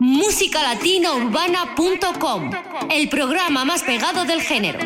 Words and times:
musicalatinourbana.com, 0.00 2.50
el 2.90 3.08
programa 3.10 3.66
más 3.66 3.82
pegado 3.82 4.24
del 4.24 4.40
género. 4.40 4.78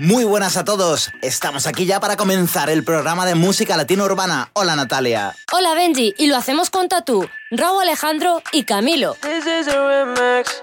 Muy 0.00 0.24
buenas 0.24 0.56
a 0.56 0.64
todos, 0.64 1.12
estamos 1.22 1.68
aquí 1.68 1.86
ya 1.86 2.00
para 2.00 2.16
comenzar 2.16 2.68
el 2.68 2.82
programa 2.82 3.24
de 3.24 3.36
música 3.36 3.76
latino 3.76 4.04
urbana. 4.04 4.50
Hola 4.54 4.74
Natalia. 4.74 5.36
Hola 5.52 5.74
Benji, 5.74 6.14
y 6.18 6.26
lo 6.26 6.36
hacemos 6.36 6.70
con 6.70 6.88
Tatú, 6.88 7.28
Raúl 7.52 7.82
Alejandro 7.82 8.42
y 8.50 8.64
Camilo. 8.64 9.14
This 9.20 9.46
is 9.46 9.68
a 9.68 10.04
remix 10.04 10.60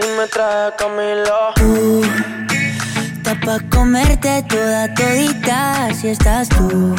y 0.00 0.04
me 0.18 0.26
trae 0.26 0.72
Camilo. 0.78 1.52
Tú, 1.56 2.02
está 3.18 3.38
pa' 3.40 3.60
comerte 3.68 4.42
toda 4.48 4.94
todita 4.94 5.92
si 5.92 6.08
estás 6.08 6.48
tú. 6.48 6.96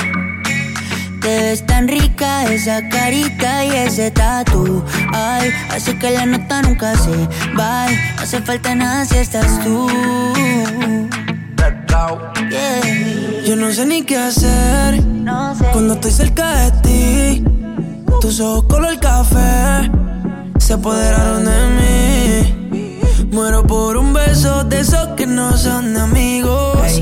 Te 1.25 1.41
ves 1.41 1.65
tan 1.65 1.87
rica 1.87 2.43
esa 2.53 2.87
carita 2.87 3.65
y 3.65 3.71
ese 3.71 4.11
tatu. 4.11 4.83
Ay, 5.11 5.49
hace 5.71 5.97
que 5.97 6.11
la 6.11 6.27
nota 6.27 6.61
nunca 6.61 6.95
se 6.95 7.09
va. 7.57 7.87
No 7.87 8.21
hace 8.21 8.41
falta 8.43 8.75
nada 8.75 9.05
si 9.05 9.17
estás 9.17 9.59
tú. 9.63 9.87
Yeah. 12.51 13.43
Yo 13.43 13.55
no 13.55 13.71
sé 13.71 13.87
ni 13.87 14.03
qué 14.03 14.17
hacer 14.17 15.03
No 15.03 15.55
sé. 15.55 15.65
cuando 15.73 15.95
estoy 15.95 16.11
cerca 16.11 16.69
de 16.69 16.71
ti. 16.83 17.43
Tus 18.21 18.39
ojos 18.39 18.65
color 18.65 18.99
café 18.99 19.89
se 20.59 20.73
apoderaron 20.73 21.43
de 21.43 22.51
mí. 22.69 23.25
Muero 23.31 23.65
por 23.65 23.97
un 23.97 24.13
beso 24.13 24.63
de 24.63 24.81
esos 24.81 25.07
que 25.17 25.25
no 25.25 25.57
son 25.57 25.97
amigos. 25.97 27.01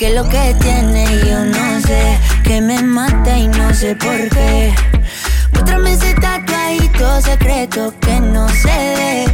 Que 0.00 0.14
lo 0.14 0.26
que 0.26 0.56
tiene 0.62 1.04
yo 1.28 1.44
no 1.44 1.80
sé, 1.82 2.18
que 2.42 2.62
me 2.62 2.82
mata 2.82 3.36
y 3.36 3.48
no 3.48 3.74
sé 3.74 3.94
por 3.94 4.30
qué. 4.30 4.74
Muéstrame 5.52 5.92
ese 5.92 6.14
tatuadito 6.14 7.20
secreto 7.20 7.92
que 8.00 8.18
no 8.18 8.48
se 8.48 8.68
ve. 8.68 9.24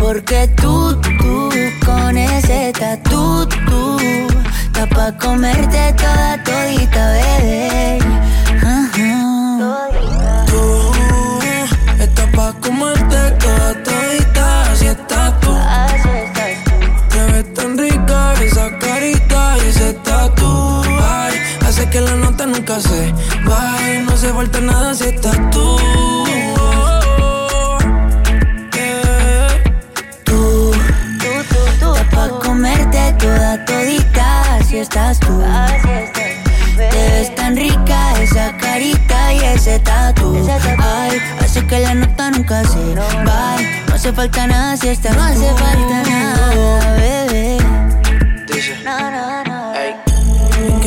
Porque 0.00 0.48
tú, 0.56 0.98
tú, 0.98 1.50
con 1.84 2.16
ese 2.16 2.72
tatu, 2.72 3.46
tú, 3.66 3.98
está 4.64 4.86
pa' 4.86 5.12
comerte 5.18 5.92
toda 5.98 6.42
todita, 6.42 7.12
bebé. 7.12 7.98
Que 21.98 22.04
la 22.04 22.16
nota 22.16 22.46
nunca 22.46 22.80
se 22.80 23.12
vaya. 23.44 24.00
No 24.04 24.12
hace 24.12 24.32
falta 24.32 24.60
nada 24.60 24.94
si 24.94 25.04
estás 25.04 25.38
tú. 25.50 25.76
Yeah. 28.74 29.48
Tú, 30.24 30.72
tú, 31.22 31.32
tú, 31.50 31.60
tú, 31.80 31.94
pa' 32.14 32.28
comerte 32.44 33.12
toda 33.18 33.64
todita. 33.64 34.56
Así 34.56 34.78
estás 34.78 35.18
tú. 35.20 35.42
Así 35.42 35.88
estás 36.04 36.90
Te 36.92 37.10
ves 37.12 37.34
tan 37.34 37.56
rica 37.56 37.98
esa 38.22 38.56
carita 38.56 39.32
y 39.32 39.38
ese 39.56 39.78
tatu. 39.80 40.46
Ay, 40.78 41.18
hace 41.40 41.66
que 41.66 41.80
la 41.80 41.94
nota 41.94 42.30
nunca 42.30 42.64
se 42.64 42.94
va. 42.94 43.56
No 43.88 43.94
hace 43.94 44.12
falta 44.12 44.46
nada 44.46 44.76
si 44.76 44.88
estás 44.88 45.16
No 45.16 45.22
hace 45.22 45.48
falta 45.54 46.02
nada, 46.10 46.92
bebé. 46.94 47.58
No, 48.84 49.10
no, 49.10 49.44
no. 49.44 49.47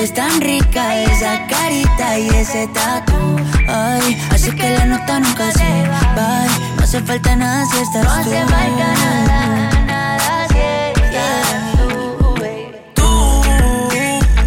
Ves 0.00 0.14
tan 0.14 0.40
rica 0.40 1.02
esa 1.02 1.46
carita 1.46 2.18
y 2.18 2.28
ese 2.30 2.66
tatu. 2.68 3.36
Ay, 3.68 4.18
así 4.30 4.50
que 4.50 4.70
la 4.70 4.86
nota 4.86 5.20
nunca 5.20 5.52
se 5.52 5.88
va. 5.90 6.46
No 6.76 6.82
hace 6.82 7.02
falta 7.02 7.36
nada 7.36 7.66
si 7.66 7.76
estás 7.82 8.02
tú. 8.02 8.08
No 8.08 8.14
hace 8.14 8.40
falta 8.46 8.86
nada, 8.94 9.84
nada 9.84 10.48
si 10.48 10.58
estás 11.02 11.72
tú, 11.76 12.34
baby. 12.40 12.76
Tú 12.94 13.02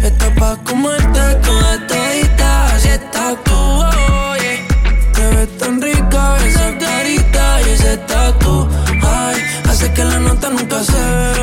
estás 0.02 0.30
pa' 0.40 0.56
comerte 0.64 1.20
toda 1.46 1.86
todita, 1.86 2.74
así 2.74 2.88
estás 2.88 3.36
tú. 3.44 3.54
oye. 4.32 4.66
Te 5.12 5.36
ves 5.36 5.58
tan 5.58 5.80
rica 5.80 6.36
esa 6.44 6.76
carita 6.78 7.62
y 7.62 7.70
ese 7.70 7.96
tatu. 7.98 8.68
Ay, 9.04 9.40
hace 9.70 9.92
que 9.92 10.02
la 10.02 10.18
nota 10.18 10.50
nunca 10.50 10.82
se 10.82 11.00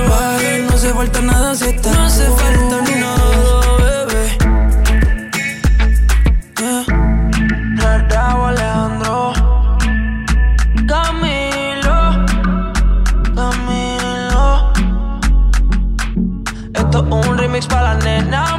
baje. 0.09 0.65
No 0.67 0.75
hace 0.75 0.93
falta 0.93 1.21
nada 1.21 1.55
si 1.55 1.63
estás 1.69 1.95
No 1.95 2.03
hace 2.03 2.25
falta 2.25 2.75
nada, 2.81 2.90
Un 16.93 17.37
remix 17.37 17.67
para 17.67 17.93
la 17.93 17.99
nena 17.99 18.57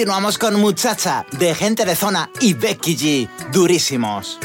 Continuamos 0.00 0.38
con 0.38 0.58
Muchacha, 0.58 1.26
de 1.32 1.54
Gente 1.54 1.84
de 1.84 1.94
Zona 1.94 2.30
y 2.40 2.54
Becky 2.54 2.96
G, 2.96 3.28
durísimos. 3.52 4.38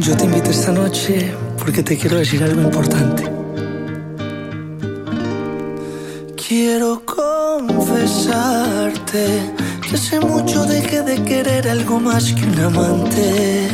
Yo 0.00 0.16
te 0.16 0.24
invito 0.24 0.50
esta 0.50 0.72
noche 0.72 1.34
porque 1.58 1.82
te 1.82 1.98
quiero 1.98 2.16
decir 2.16 2.42
algo 2.42 2.62
importante. 2.62 3.22
Quiero 6.48 7.02
confesarte 7.04 7.92
que 9.82 9.94
hace 9.94 10.18
mucho 10.20 10.64
dejé 10.64 11.02
de 11.02 11.22
querer 11.22 11.68
algo 11.68 12.00
más 12.00 12.32
que 12.32 12.44
un 12.44 12.58
amante. 12.60 13.68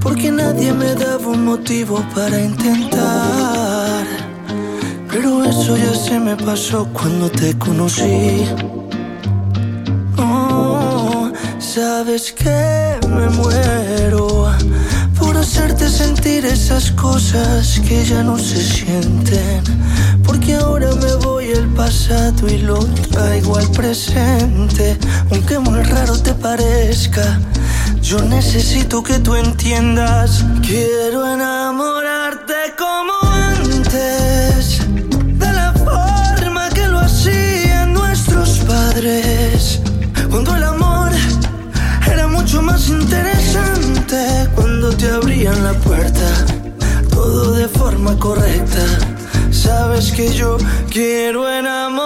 Porque 0.00 0.32
nadie 0.32 0.72
me 0.72 0.94
daba 0.94 1.26
un 1.26 1.44
motivo 1.44 2.02
para 2.14 2.40
intentar. 2.40 4.06
Pero 5.10 5.44
eso 5.44 5.76
ya 5.76 5.94
se 5.94 6.18
me 6.18 6.36
pasó 6.36 6.88
cuando 6.90 7.30
te 7.30 7.52
conocí. 7.58 8.46
Oh, 10.16 11.30
sabes 11.58 12.32
que 12.32 12.98
me 13.08 13.28
muero 13.28 14.51
hacerte 15.42 15.88
sentir 15.88 16.44
esas 16.46 16.92
cosas 16.92 17.80
que 17.80 18.04
ya 18.04 18.22
no 18.22 18.38
se 18.38 18.62
sienten. 18.62 19.62
Porque 20.24 20.54
ahora 20.54 20.94
me 20.94 21.14
voy 21.16 21.52
al 21.52 21.68
pasado 21.74 22.48
y 22.48 22.58
lo 22.58 22.78
traigo 23.10 23.56
al 23.58 23.68
presente. 23.72 24.96
Aunque 25.30 25.58
muy 25.58 25.82
raro 25.82 26.16
te 26.16 26.32
parezca, 26.34 27.40
yo 28.00 28.20
necesito 28.22 29.02
que 29.02 29.18
tú 29.18 29.34
entiendas. 29.34 30.44
Quiero 30.62 31.26
enamorarte 31.26 32.54
como. 32.78 33.11
puerta, 45.80 46.46
todo 47.10 47.52
de 47.52 47.68
forma 47.68 48.18
correcta. 48.18 48.84
Sabes 49.50 50.12
que 50.12 50.28
yo 50.32 50.56
quiero 50.90 51.48
enamorar. 51.48 52.01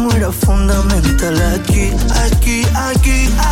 muero 0.00 0.32
fundamental 0.32 1.36
aquí, 1.54 1.92
aquí, 2.24 2.62
aquí, 2.74 3.24
aquí. 3.38 3.49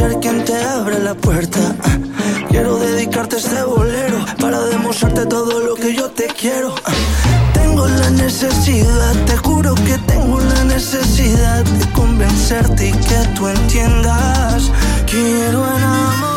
ser 0.00 0.18
quien 0.20 0.42
te 0.46 0.56
abre 0.56 0.98
la 0.98 1.14
puerta. 1.14 1.60
Quiero 2.48 2.78
dedicarte 2.78 3.36
este 3.36 3.62
bolero 3.62 4.18
para 4.40 4.58
demostrarte 4.72 5.26
todo 5.26 5.60
lo 5.60 5.74
que 5.74 5.94
yo 5.94 6.06
te 6.10 6.26
quiero. 6.40 6.74
Tengo 7.52 7.86
la 7.86 8.10
necesidad, 8.10 9.14
te 9.26 9.36
juro 9.36 9.74
que 9.74 9.96
tengo 10.12 10.40
la 10.40 10.64
necesidad 10.64 11.62
de 11.64 11.86
convencerte 11.92 12.88
y 12.88 12.92
que 12.92 13.20
tú 13.36 13.48
entiendas. 13.48 14.70
Quiero 15.06 15.58
enamorar 15.76 16.29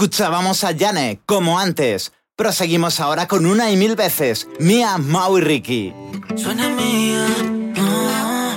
Escuchábamos 0.00 0.62
a 0.62 0.70
Yane, 0.70 1.22
como 1.26 1.58
antes. 1.58 2.12
Proseguimos 2.36 3.00
ahora 3.00 3.26
con 3.26 3.46
una 3.46 3.72
y 3.72 3.76
mil 3.76 3.96
veces. 3.96 4.46
Mía, 4.60 4.96
Mau 4.96 5.38
y 5.38 5.40
Ricky. 5.40 5.92
Suena 6.36 6.68
mía. 6.68 7.26
Ah. 7.78 8.56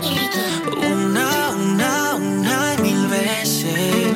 Una, 0.77 1.49
una, 1.49 2.13
una 2.13 2.75
y 2.75 2.81
mil 2.83 3.07
veces. 3.07 4.13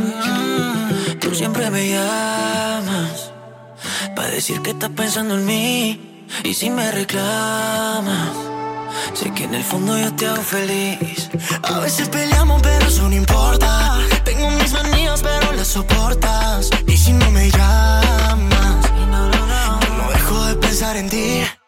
Tú 1.19 1.33
siempre 1.33 1.71
me 1.71 1.89
llamas. 1.89 3.31
Para 4.15 4.29
decir 4.29 4.61
que 4.61 4.69
estás 4.69 4.91
pensando 4.91 5.33
en 5.33 5.47
mí. 5.47 6.25
Y 6.43 6.53
si 6.53 6.69
me 6.69 6.91
reclamas. 6.91 8.35
Sé 9.15 9.31
que 9.33 9.45
en 9.45 9.55
el 9.55 9.63
fondo 9.63 9.97
yo 9.97 10.13
te 10.13 10.27
hago 10.27 10.43
feliz. 10.43 11.31
A 11.63 11.79
veces 11.79 12.07
peleamos, 12.07 12.61
pero 12.61 12.85
eso 12.85 13.09
no 13.09 13.15
importa. 13.15 13.97
Tengo 14.23 14.47
mis 14.51 14.71
manías, 14.73 15.23
pero 15.23 15.53
las 15.53 15.69
soportas. 15.69 16.69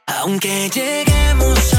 aunque 0.06 0.70
lleguemos 0.70 1.77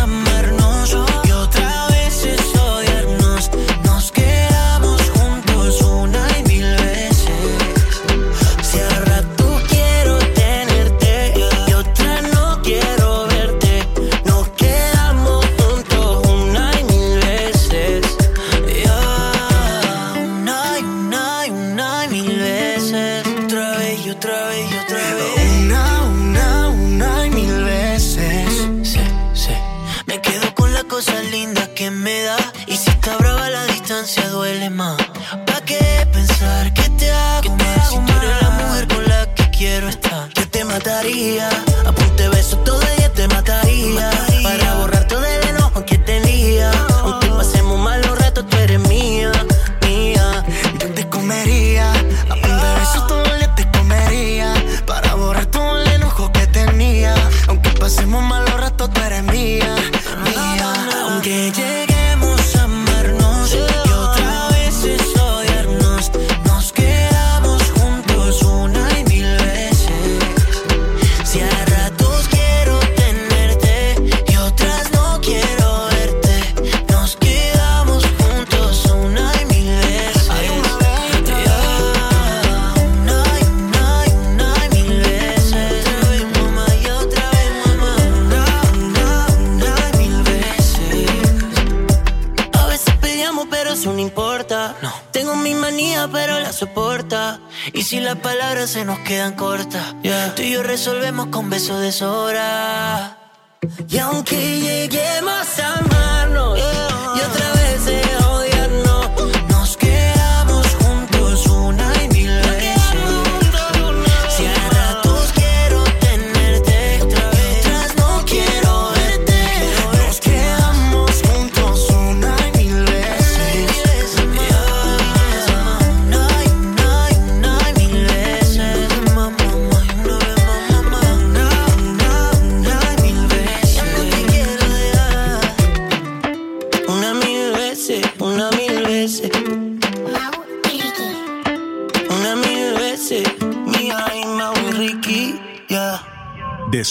las 98.08 98.16
palabras 98.20 98.70
se 98.70 98.86
nos 98.86 98.98
quedan 99.00 99.34
cortas. 99.34 99.94
Yeah. 100.02 100.34
Tú 100.34 100.40
y 100.40 100.52
yo 100.52 100.62
resolvemos 100.62 101.26
con 101.26 101.50
besos 101.50 101.78
de 101.82 101.92
sobra. 101.92 103.17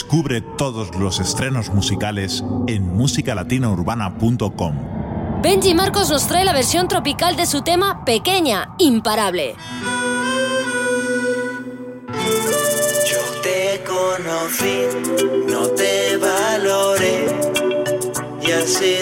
Descubre 0.08 0.40
todos 0.40 0.96
los 0.96 1.20
estrenos 1.20 1.68
musicales 1.68 2.42
en 2.68 2.96
musicalatinaurbana.com. 2.96 5.42
Benji 5.44 5.74
Marcos 5.74 6.10
nos 6.10 6.30
trae 6.30 6.46
la 6.46 6.54
versión 6.54 6.88
tropical 6.88 7.36
de 7.36 7.46
su 7.46 7.62
tema 7.62 8.06
Pequeña, 8.06 8.74
Imparable. 8.78 9.56
Yo 13.06 13.20
te 13.44 13.84
conocí, 13.86 14.88
no 15.46 15.68
te 15.72 16.16
valoré 16.16 17.26
y 18.48 18.52
así 18.52 18.97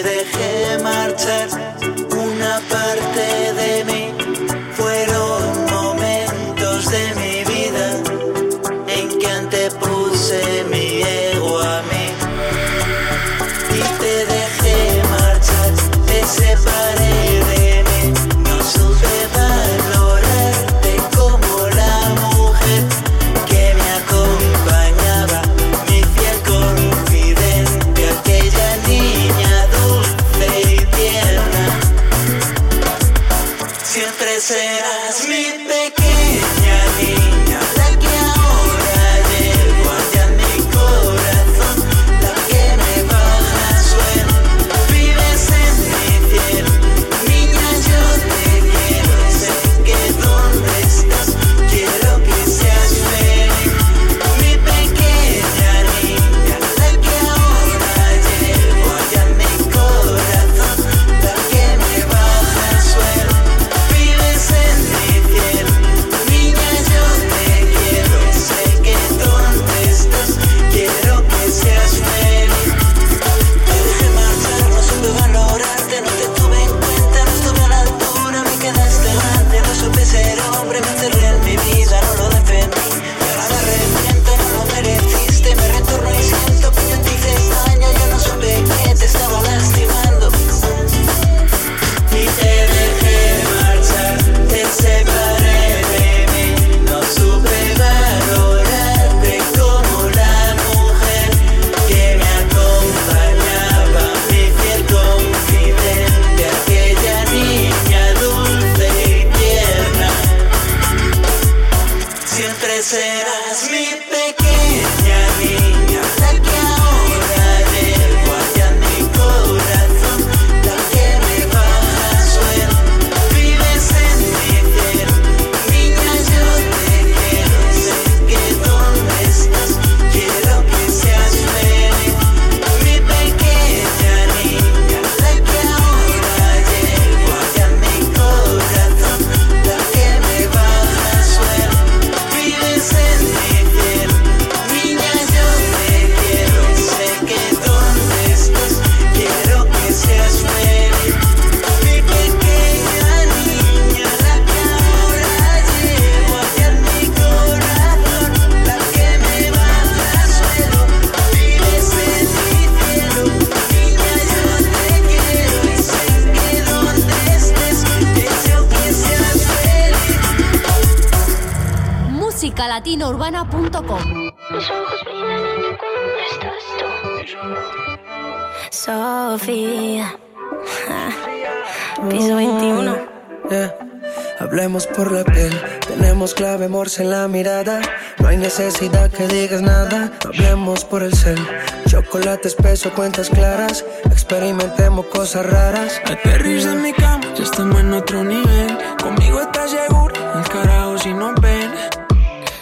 chocolate 192.36 192.48
espeso, 192.48 192.92
cuentas 192.94 193.30
claras. 193.30 193.84
Experimentemos 194.10 195.06
cosas 195.06 195.46
raras. 195.46 196.00
Aterriza 196.04 196.72
en 196.72 196.82
mi 196.82 196.92
cama, 196.92 197.24
ya 197.36 197.44
estamos 197.44 197.80
en 197.80 197.92
otro 197.92 198.24
nivel. 198.24 198.78
Conmigo 199.02 199.40
estás 199.40 199.70
seguro, 199.70 200.14
el 200.34 200.48
carajo 200.48 200.98
si 200.98 201.12
no 201.12 201.34
ven. 201.40 201.70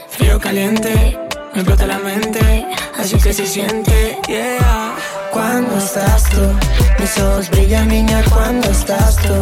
Frío 0.09 0.39
caliente, 0.39 1.19
me 1.55 1.61
explota 1.61 1.87
la 1.87 1.99
mente. 1.99 2.67
Así 2.99 3.17
que 3.19 3.33
se 3.33 3.47
siente, 3.47 4.19
yeah. 4.29 4.95
Cuando 5.33 5.77
estás 5.79 6.25
tú, 6.31 6.43
mis 7.01 7.19
ojos 7.19 7.51
brillan, 7.51 7.89
niña, 7.89 8.23
cuando 8.31 8.71
estás 8.71 9.17
tú. 9.17 9.35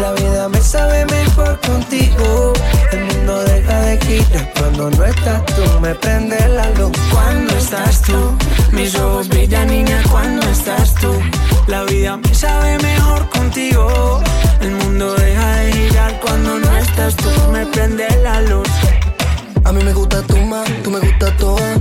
La 0.00 0.12
vida 0.12 0.48
me 0.48 0.60
sabe 0.60 1.04
mejor 1.06 1.60
contigo. 1.60 2.52
El 2.92 3.04
mundo 3.06 3.42
deja 3.44 3.80
de 3.80 3.98
girar 3.98 4.52
cuando 4.58 4.90
no 4.90 5.04
estás 5.04 5.44
tú. 5.46 5.80
Me 5.80 5.94
Vida 12.12 12.28
me 12.28 12.34
sabe 12.34 12.78
mejor 12.78 13.28
contigo. 13.30 14.20
El 14.60 14.72
mundo 14.72 15.14
deja 15.14 15.56
de 15.56 15.72
girar 15.72 16.20
cuando 16.20 16.58
no 16.58 16.76
estás 16.76 17.16
tú. 17.16 17.30
Me 17.52 17.64
prende 17.66 18.06
la 18.22 18.42
luz. 18.42 18.68
A 19.64 19.72
mí 19.72 19.82
me 19.82 19.92
gusta 19.94 20.20
tu 20.22 20.36
más, 20.36 20.68
tú 20.82 20.90
me 20.90 20.98
gusta 20.98 21.34
toda. 21.36 21.74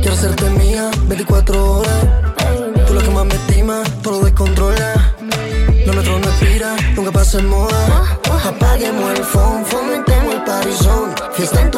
Quiero 0.00 0.14
hacerte 0.14 0.50
mía 0.50 0.90
24 1.06 1.72
horas. 1.72 2.06
Tú 2.86 2.94
lo 2.94 3.00
que 3.00 3.10
más 3.10 3.24
me 3.26 3.34
estima, 3.34 3.82
todo 4.02 4.18
lo 4.18 4.24
descontrola. 4.24 5.14
Lo 5.86 5.92
nuestro 5.92 6.18
no 6.18 6.28
expira, 6.28 6.74
nunca 6.96 7.12
pasa 7.12 7.38
en 7.38 7.48
moda. 7.48 8.18
Apaguemos 8.44 9.10
el 9.18 9.24
phone, 9.24 9.64
fomentemos 9.64 10.34
el 10.34 10.42
parizón. 10.42 11.14
Fiesta 11.34 11.60
en 11.60 11.70
tu 11.70 11.75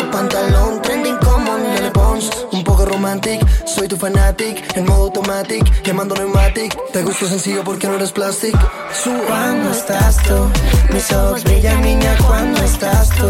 soy 3.79 3.89
tu 3.89 3.97
fanatic. 3.97 4.77
En 4.77 4.85
modo 4.85 5.05
automatic, 5.05 5.65
quemando 5.83 6.15
pneumatic. 6.15 6.77
Te 6.93 7.03
gusto 7.03 7.27
sencillo 7.27 7.63
porque 7.65 7.87
no 7.87 7.95
eres 7.95 8.13
plastic. 8.13 8.57
Cuando 9.27 9.71
estás 9.71 10.17
tú, 10.25 10.51
mis 10.93 11.11
ojos 11.13 11.45
brillan, 11.45 11.81
niña, 11.83 12.17
cuando 12.27 12.61
estás 12.63 13.11
tú. 13.11 13.29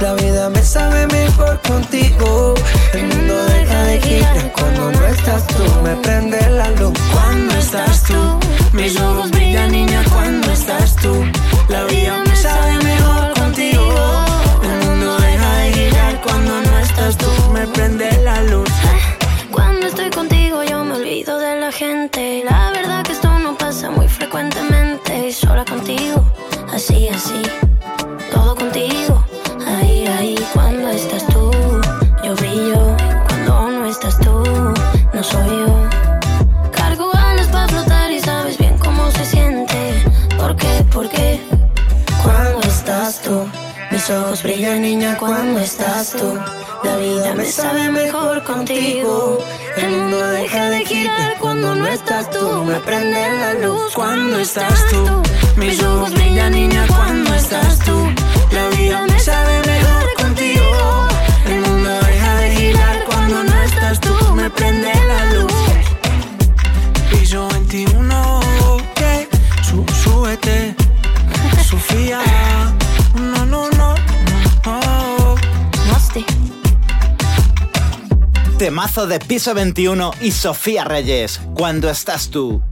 La 0.00 0.14
vida 0.14 0.50
me 0.50 0.62
sabe 0.62 1.06
mejor 1.06 1.60
contigo. 1.62 2.54
El 2.92 3.06
mundo 3.06 3.44
deja 3.44 3.82
de 3.84 4.00
girar 4.00 4.52
cuando 4.52 4.92
no 4.92 5.06
estás 5.06 5.46
tú. 5.46 5.64
Me 5.82 5.96
prende 5.96 6.40
la 6.50 6.68
luz 6.70 6.98
Cuando 7.12 7.54
estás 7.54 8.02
tú, 8.02 8.14
La 22.54 22.70
verdad 22.70 23.02
que 23.02 23.12
esto 23.12 23.28
no 23.40 23.56
pasa 23.56 23.90
muy 23.90 24.06
frecuentemente. 24.08 25.32
Sola 25.32 25.64
contigo, 25.64 26.22
así, 26.72 27.08
así. 27.08 27.42
Todo 28.32 28.54
contigo, 28.54 29.24
ahí, 29.66 30.06
ahí. 30.06 30.36
Cuando 30.54 30.88
estás 30.90 31.26
tú, 31.26 31.50
yo 32.24 32.34
brillo. 32.36 32.96
Cuando 33.28 33.70
no 33.70 33.86
estás 33.86 34.16
tú, 34.18 34.36
no 35.14 35.22
soy 35.22 35.48
yo. 35.60 35.74
Cargo 36.70 37.10
alas 37.12 37.48
para 37.48 37.66
flotar 37.66 38.12
y 38.12 38.20
sabes 38.20 38.56
bien 38.56 38.78
cómo 38.78 39.10
se 39.10 39.24
siente. 39.24 40.04
¿Por 40.38 40.54
qué? 40.54 40.72
¿Por 40.92 41.08
qué? 41.08 41.40
Cuando 42.22 42.60
estás 42.68 43.20
tú, 43.20 43.46
mis 43.90 44.08
ojos 44.10 44.42
brillan, 44.44 44.80
niña, 44.82 45.16
cuando 45.18 45.58
estás 45.58 46.12
tú. 46.12 46.38
La 46.84 46.96
vida 46.96 47.34
me 47.34 47.44
sabe 47.46 47.90
mejor 47.90 48.42
contigo. 48.44 49.38
El 49.76 49.90
mundo 49.90 50.18
deja 50.28 50.70
de 50.70 50.84
girar 50.84 51.36
cuando 51.38 51.74
no 51.74 51.86
estás 51.86 52.30
tú. 52.30 52.64
Me 52.64 52.78
prende 52.80 53.20
la 53.40 53.54
luz 53.66 53.92
Cuando 53.94 54.38
estás 54.38 54.86
tú, 54.90 55.22
mis 55.56 55.82
ojos 55.82 56.12
brillan, 56.12 56.52
niña, 56.52 56.86
cuando 56.88 57.34
estás 57.34 57.78
tú. 57.80 57.96
La 58.52 58.68
vida 58.76 59.06
me 59.08 59.18
sabe 59.18 59.60
mejor 59.66 60.14
contigo. 60.14 61.08
El 61.46 61.60
mundo 61.60 61.90
deja 61.90 62.34
de 62.36 62.50
girar 62.50 63.04
cuando 63.06 63.44
no 63.44 63.62
estás 63.62 64.00
tú. 64.00 64.14
Me 64.34 64.50
prende 64.50 65.03
Temazo 78.64 79.06
de 79.06 79.18
Piso 79.18 79.52
21 79.52 80.12
y 80.22 80.30
Sofía 80.30 80.84
Reyes. 80.84 81.38
Cuando 81.54 81.90
estás 81.90 82.30
tú. 82.30 82.62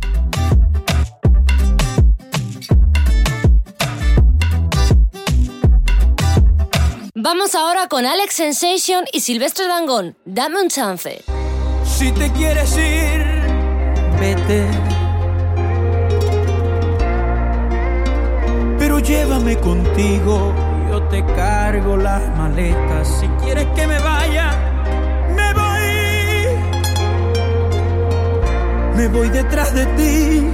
Vamos 7.14 7.54
ahora 7.54 7.88
con 7.88 8.06
Alex 8.06 8.32
Sensation 8.32 9.04
y 9.12 9.20
Silvestre 9.20 9.66
Dangón. 9.66 10.16
Dame 10.24 10.62
un 10.62 10.70
chance. 10.70 11.22
Si 11.84 12.10
te 12.12 12.32
quieres 12.32 12.74
ir, 12.78 13.26
vete. 14.18 14.66
Pero 18.78 18.98
llévame 18.98 19.58
contigo, 19.58 20.54
yo 20.88 21.02
te 21.08 21.22
cargo 21.36 21.98
las 21.98 22.34
maletas. 22.38 23.08
Si 23.20 23.26
quieres 23.44 23.66
que 23.76 23.86
me 23.86 23.98
vaya, 23.98 24.71
Me 29.02 29.08
voy 29.08 29.28
detrás 29.30 29.74
de 29.74 29.84
ti, 29.96 30.46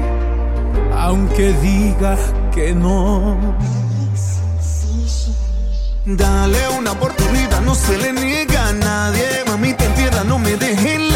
aunque 0.96 1.52
digas 1.60 2.18
que 2.54 2.74
no. 2.74 3.36
Dale 6.06 6.68
una 6.78 6.92
oportunidad, 6.92 7.60
no 7.60 7.74
se 7.74 7.98
le 7.98 8.10
niega 8.14 8.68
a 8.68 8.72
nadie. 8.72 9.44
Mami, 9.48 9.74
ten 9.74 9.92
piedad, 9.92 10.24
no 10.24 10.38
me 10.38 10.56
dejes 10.56 11.07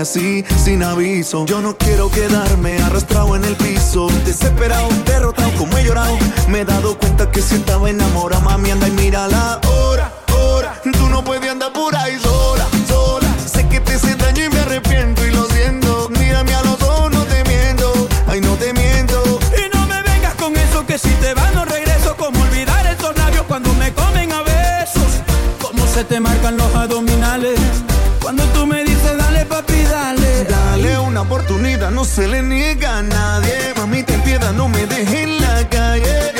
así, 0.00 0.44
sin 0.64 0.82
aviso. 0.82 1.44
Yo 1.46 1.60
no 1.60 1.76
quiero 1.76 2.10
quedarme 2.10 2.78
arrastrado 2.78 3.36
en 3.36 3.44
el 3.44 3.54
piso. 3.56 4.08
Desesperado, 4.24 4.88
derrotado, 5.04 5.50
como 5.58 5.76
he 5.78 5.84
llorado. 5.84 6.16
Me 6.48 6.60
he 6.60 6.64
dado 6.64 6.98
cuenta 6.98 7.30
que 7.30 7.42
si 7.42 7.56
estaba 7.56 7.90
enamorada, 7.90 8.42
mami, 8.42 8.70
anda 8.70 8.88
y 8.88 8.92
mira 8.92 9.28
la 9.28 9.60
hora, 9.68 10.12
hora. 10.34 10.80
Tú 10.82 11.08
no 11.08 11.22
puedes 11.22 11.50
andar 11.50 11.72
por 11.72 11.94
ahí 11.94 12.18
sola, 12.18 12.66
sola. 12.88 13.28
Sé 13.46 13.68
que 13.68 13.80
te 13.80 13.94
hice 13.94 14.16
y 14.36 14.48
me 14.48 14.60
arrepiento 14.60 15.26
y 15.26 15.30
lo 15.32 15.44
siento. 15.46 16.08
Mírame 16.18 16.54
a 16.54 16.62
los 16.62 16.80
ojos, 16.82 17.12
no 17.12 17.22
te 17.24 17.44
miento. 17.44 17.92
Ay, 18.26 18.40
no 18.40 18.54
te 18.54 18.72
miento. 18.72 19.38
Y 19.56 19.76
no 19.76 19.86
me 19.86 20.02
vengas 20.02 20.34
con 20.34 20.56
eso 20.56 20.86
que 20.86 20.98
si 20.98 21.10
te 21.20 21.34
vas 21.34 21.54
no 21.54 21.64
regreso 21.64 22.16
Como 22.16 22.40
olvidar 22.40 22.86
esos 22.86 23.16
labios 23.16 23.44
cuando 23.46 23.72
me 23.74 23.92
comen 23.92 24.32
a 24.32 24.42
besos 24.42 25.20
Cómo 25.60 25.86
se 25.86 26.04
te 26.04 26.20
marcan 26.20 26.56
los 26.56 26.74
abdominales 26.74 26.99
una 31.20 31.28
oportunidad, 31.28 31.90
no 31.90 32.04
se 32.04 32.28
le 32.28 32.42
niega 32.42 32.98
a 32.98 33.02
nadie. 33.02 33.74
Mami, 33.76 34.02
ten 34.02 34.22
piedad, 34.22 34.52
no 34.52 34.68
me 34.68 34.86
dejes 34.86 35.22
en 35.22 35.40
la 35.40 35.68
calle. 35.68 36.39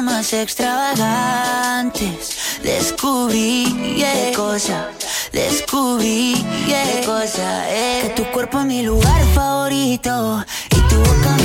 más 0.00 0.32
extravagantes 0.32 2.36
descubrí 2.62 3.64
yeah. 3.96 4.12
qué 4.12 4.32
cosa, 4.34 4.88
descubrí 5.32 6.46
qué 6.66 7.02
cosa 7.04 7.68
eh. 7.68 8.02
Que 8.02 8.10
tu 8.10 8.24
cuerpo 8.30 8.60
es 8.60 8.66
mi 8.66 8.82
lugar 8.82 9.22
favorito 9.34 10.44
y 10.70 10.76
tu 10.88 10.96
boca 10.96 11.36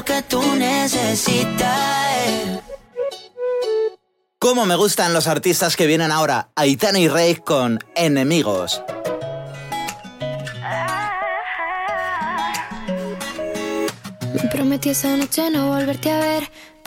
lo 0.00 0.04
que 0.04 0.22
tú 0.22 0.40
necesitas. 0.56 1.68
Cómo 4.38 4.64
me 4.64 4.74
gustan 4.74 5.12
los 5.12 5.26
artistas 5.26 5.76
que 5.76 5.86
vienen 5.86 6.10
ahora, 6.10 6.48
Aitana 6.56 6.98
y 6.98 7.08
Rey 7.08 7.34
con 7.34 7.78
Enemigos. 7.94 8.82
Me 14.32 14.48
prometí 14.50 14.88
esa 14.88 15.16
noche 15.18 15.50
no 15.50 15.68
volverte 15.68 16.10
a 16.10 16.20
ver 16.20 16.50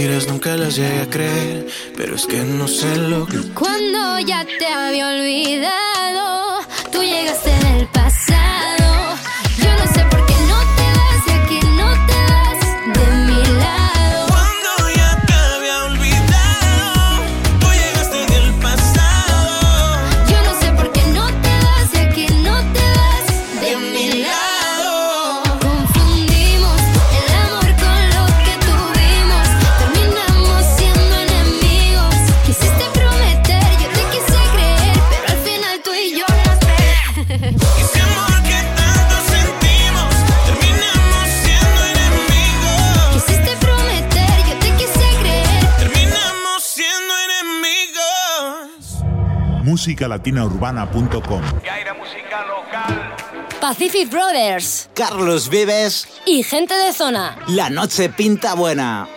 mentiras 0.00 0.28
nunca 0.28 0.56
las 0.56 0.76
llegué 0.76 1.00
a 1.00 1.10
creer, 1.10 1.66
pero 1.94 2.14
es 2.14 2.26
que 2.26 2.38
no 2.42 2.66
sé 2.68 2.96
lo 2.96 3.26
que... 3.26 3.38
Cuando 3.52 4.18
ya 4.20 4.46
te 4.46 4.66
había 4.66 5.08
olvidado, 5.08 6.60
tú 6.90 7.02
llegaste 7.02 7.50
en 7.50 7.66
el 7.66 7.99
musicalatinaurbana.com. 49.80 51.42
música 51.98 52.44
local. 52.46 53.16
Pacific 53.60 54.10
Brothers. 54.10 54.90
Carlos 54.94 55.48
Vives. 55.48 56.06
Y 56.26 56.42
gente 56.42 56.74
de 56.74 56.92
zona. 56.92 57.38
La 57.48 57.70
noche 57.70 58.10
pinta 58.10 58.54
buena. 58.54 59.08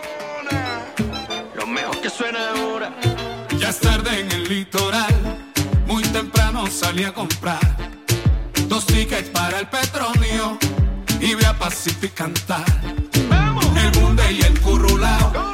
Lo 1.54 1.66
mejor 1.66 2.00
que 2.00 2.08
suena 2.08 2.38
ahora. 2.56 2.94
Ya 3.58 3.68
es 3.68 3.78
tarde 3.78 4.20
en 4.20 4.32
el 4.32 4.48
litoral. 4.48 5.14
Muy 5.86 6.02
temprano 6.04 6.66
salí 6.68 7.04
a 7.04 7.12
comprar. 7.12 7.60
Dos 8.66 8.86
tickets 8.86 9.28
para 9.28 9.60
el 9.60 9.68
petróleo. 9.68 10.58
Y 11.20 11.34
voy 11.34 11.44
a 11.44 11.52
Pacific 11.58 12.14
cantar. 12.14 12.64
¡Vamos! 13.28 13.66
El 13.76 14.00
bunde 14.00 14.32
y 14.32 14.40
el 14.40 14.58
currulao 14.60 15.53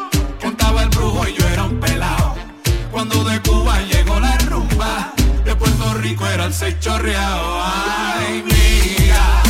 salsa 6.53 6.69
y 6.69 6.79
chorreado. 6.81 7.61
Ay, 7.63 8.43
mira. 8.45 9.50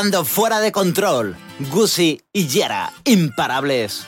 Fuera 0.00 0.60
de 0.60 0.72
Control, 0.72 1.36
Gucci 1.70 2.22
y 2.32 2.46
Yera, 2.46 2.90
imparables. 3.04 4.06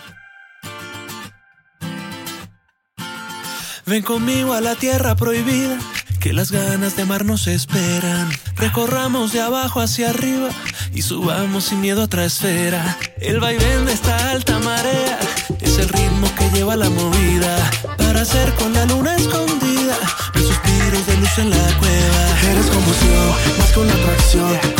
Ven 3.84 4.02
conmigo 4.02 4.54
a 4.54 4.62
la 4.62 4.74
tierra 4.74 5.16
prohibida, 5.16 5.78
que 6.18 6.32
las 6.32 6.50
ganas 6.50 6.96
de 6.96 7.04
mar 7.04 7.26
nos 7.26 7.46
esperan. 7.46 8.30
Recorramos 8.56 9.34
de 9.34 9.42
abajo 9.42 9.82
hacia 9.82 10.08
arriba 10.08 10.48
y 10.94 11.02
subamos 11.02 11.64
sin 11.64 11.82
miedo 11.82 12.00
a 12.00 12.04
otra 12.04 12.24
esfera. 12.24 12.96
El 13.20 13.38
vaivén 13.38 13.84
de 13.84 13.92
esta 13.92 14.30
alta 14.30 14.60
marea 14.60 15.18
es 15.60 15.76
el 15.76 15.90
ritmo 15.90 16.26
que 16.38 16.48
lleva 16.56 16.74
la 16.74 16.88
movida 16.88 17.70
para 17.98 18.22
hacer 18.22 18.50
con 18.54 18.72
la 18.72 18.86
luna 18.86 19.14
escondida 19.14 19.98
los 20.32 20.46
suspiros 20.46 21.06
de 21.06 21.16
luz 21.18 21.38
en 21.38 21.50
la 21.50 21.78
cueva. 21.78 22.50
Eres 22.50 22.66
como 22.66 22.86
yo, 22.86 23.58
más 23.58 23.72
que 23.72 23.80
una 23.80 23.92
atracción 23.92 24.71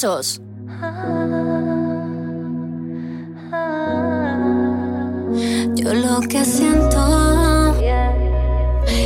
Yo 0.00 0.08
lo 5.92 6.20
que 6.26 6.42
siento 6.42 7.76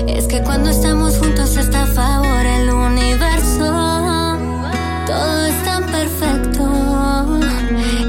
es 0.07 0.29
que 0.29 0.41
cuando 0.45 0.71
estamos 0.71 1.19
juntos 1.19 1.57
está 1.57 1.83
a 1.83 1.87
favor 1.87 2.47
el 2.47 2.71
universo. 2.71 4.39
Todo 5.05 5.47
es 5.47 5.65
tan 5.65 5.85
perfecto. 5.87 7.41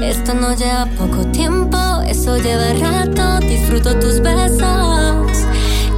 Esto 0.00 0.34
no 0.34 0.54
lleva 0.54 0.86
poco 0.96 1.26
tiempo, 1.32 1.78
eso 2.06 2.36
lleva 2.36 2.72
rato. 2.74 3.40
Disfruto 3.48 3.98
tus 3.98 4.20
besos. 4.20 5.44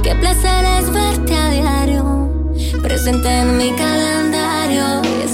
Qué 0.01 0.15
placer 0.15 0.65
es 0.79 0.91
verte 0.91 1.35
a 1.35 1.49
diario. 1.51 2.33
Presente 2.81 3.29
en 3.29 3.57
mi 3.57 3.75
calendario 3.75 4.68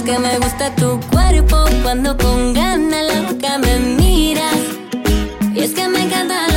que 0.06 0.18
me 0.20 0.38
gusta 0.38 0.72
tu 0.76 1.00
cuerpo 1.10 1.64
cuando 1.82 2.16
con 2.16 2.54
ganas 2.54 3.02
loca 3.12 3.58
me 3.58 3.76
miras. 3.80 4.54
Y 5.52 5.60
es 5.64 5.72
que 5.74 5.88
me 5.88 6.04
encanta 6.04 6.46
la 6.46 6.55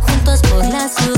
juntos 0.00 0.40
por 0.42 0.64
la 0.66 0.88
ciudad. 0.88 1.17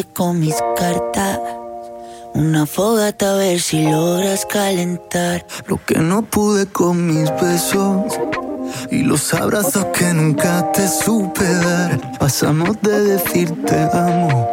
prende 0.00 0.04
con 0.14 0.40
mis 0.40 0.56
cartas. 0.76 1.40
Una 2.34 2.66
fogata 2.66 3.32
a 3.32 3.36
ver 3.36 3.60
si 3.60 3.82
logras 3.82 4.46
calentar. 4.46 5.44
Lo 5.66 5.78
que 5.84 5.98
no 5.98 6.22
pude 6.22 6.66
con 6.66 7.06
mis 7.06 7.30
besos. 7.40 8.18
Y 8.90 9.02
los 9.02 9.34
abrazos 9.34 9.86
que 9.86 10.12
nunca 10.12 10.70
te 10.72 10.86
supe 10.88 11.44
dar. 11.44 12.18
Pasamos 12.18 12.80
de 12.82 13.00
decirte 13.04 13.76
amo. 13.92 14.48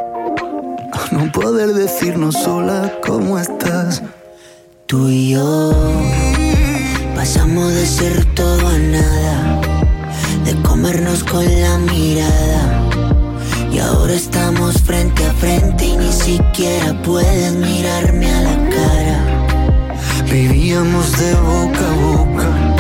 A 0.93 1.13
no 1.13 1.31
poder 1.31 1.73
decirnos 1.73 2.35
sola 2.35 2.91
cómo 3.05 3.37
estás. 3.37 4.01
Tú 4.87 5.09
y 5.09 5.31
yo 5.31 5.73
pasamos 7.15 7.73
de 7.73 7.85
ser 7.85 8.25
todo 8.35 8.67
a 8.67 8.77
nada, 8.77 9.61
de 10.45 10.55
comernos 10.61 11.23
con 11.25 11.43
la 11.43 11.77
mirada. 11.77 12.86
Y 13.71 13.79
ahora 13.79 14.13
estamos 14.13 14.81
frente 14.81 15.25
a 15.25 15.33
frente 15.33 15.85
y 15.85 15.97
ni 15.97 16.11
siquiera 16.11 16.99
puedes 17.03 17.53
mirarme 17.53 18.31
a 18.33 18.41
la 18.41 18.69
cara. 18.69 19.37
Vivíamos 20.31 21.17
de 21.17 21.33
boca 21.35 21.79
a 21.79 21.95
boca. 22.05 22.75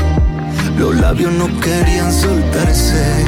Los 0.77 0.95
labios 0.95 1.33
no 1.33 1.47
querían 1.59 2.11
soltarse. 2.11 3.25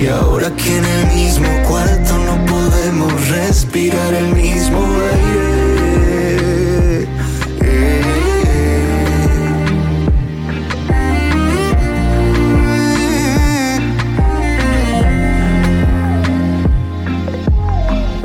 Y 0.00 0.06
ahora 0.06 0.48
aquí 0.48 0.70
en 0.70 0.84
el 0.84 1.06
mismo 1.14 1.48
cuarto 1.68 2.18
no 2.18 2.46
podemos 2.46 3.28
respirar 3.28 4.14
el 4.14 4.34
mismo 4.34 4.78
aire. 4.78 5.59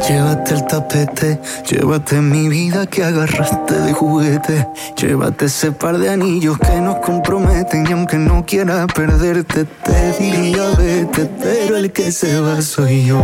Llévate 0.08 0.54
el 0.54 0.68
tapete, 0.68 1.40
llévate 1.68 2.22
mi 2.22 2.48
vida 2.48 2.86
que 2.86 3.04
agarraste 3.04 3.74
de 3.74 3.92
juguete. 3.92 4.68
Llévate 4.98 5.46
ese 5.46 5.72
par 5.72 5.98
de 5.98 6.10
anillos 6.12 6.60
que 6.60 6.80
nos 6.80 6.98
comprometen 6.98 7.88
y 7.90 7.92
aunque 7.92 8.18
no 8.18 8.46
quiera 8.46 8.86
perderte 8.86 9.66
te 9.66 10.12
diría 10.20 10.70
vete, 10.78 11.26
pero 11.42 11.78
el 11.78 11.92
que 11.92 12.12
se 12.12 12.40
va 12.40 12.62
soy 12.62 13.06
yo. 13.06 13.20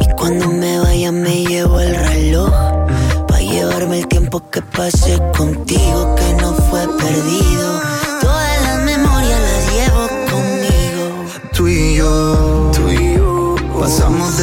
Y 0.00 0.12
cuando 0.14 0.48
me 0.48 0.78
vaya 0.80 1.10
me 1.10 1.42
llevo 1.42 1.80
el 1.80 1.96
reloj, 1.96 2.52
pa' 3.26 3.40
llevarme 3.40 4.00
el 4.00 4.06
tiempo 4.06 4.42
que 4.50 4.60
pasé 4.60 5.18
contigo 5.34 6.14
que 6.16 6.42
no 6.42 6.52
fue 6.52 6.86
perdido. 6.98 7.63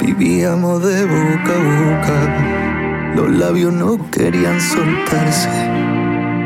Vivíamos 0.00 0.82
de 0.84 1.04
boca 1.04 1.54
a 1.54 1.90
boca, 1.90 3.14
los 3.16 3.30
labios 3.30 3.72
no 3.72 4.10
querían 4.10 4.60
soltarse. 4.60 5.48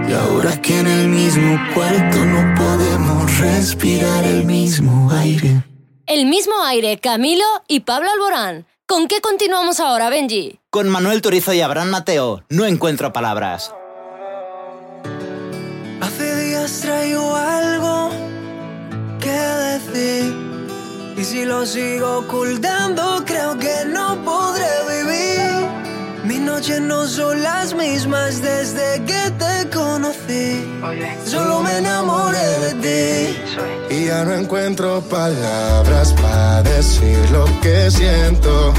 Y 0.09 0.13
ahora 0.13 0.61
que 0.61 0.81
en 0.81 0.87
el 0.87 1.09
mismo 1.09 1.59
cuarto 1.75 2.19
no 2.25 2.55
podemos 2.55 3.39
respirar 3.39 4.25
el 4.25 4.45
mismo 4.45 5.11
aire. 5.13 5.65
El 6.07 6.27
mismo 6.27 6.55
aire, 6.65 6.99
Camilo 6.99 7.45
y 7.69 7.81
Pablo 7.81 8.11
Alborán. 8.11 8.67
¿Con 8.87 9.07
qué 9.07 9.21
continuamos 9.21 9.81
ahora, 9.81 10.11
Benji? 10.11 10.59
Con 10.71 10.89
Manuel 10.89 11.23
Turizo 11.23 11.53
y 11.53 11.61
Abraham 11.61 11.91
Mateo, 11.91 12.43
no 12.49 12.65
encuentro 12.65 13.13
palabras. 13.13 13.73
Hace 16.01 16.45
días 16.45 16.81
traigo 16.81 17.35
algo 17.37 18.11
que 19.21 19.31
decir. 19.31 20.52
Y 21.17 21.25
si 21.25 21.45
lo 21.45 21.67
sigo 21.67 22.19
ocultando, 22.19 23.23
creo 23.27 23.59
que 23.59 23.85
no 23.87 24.23
podré 24.25 24.73
vivir. 24.89 25.63
Mis 26.25 26.41
noches 26.41 26.81
no 26.81 27.07
son 27.07 27.43
las 27.43 27.75
mismas 27.75 28.41
desde 28.41 29.03
que 29.05 29.31
te 29.39 29.71
conocí. 29.71 30.65
Solo 31.25 31.61
me 31.61 31.79
enamoré 31.79 32.49
de 32.61 32.75
ti. 32.85 33.95
Y 33.95 34.07
ya 34.07 34.25
no 34.25 34.35
encuentro 34.35 35.01
palabras 35.03 36.13
para 36.15 36.63
decir 36.63 37.19
lo 37.31 37.45
que 37.61 37.91
siento. 37.91 38.73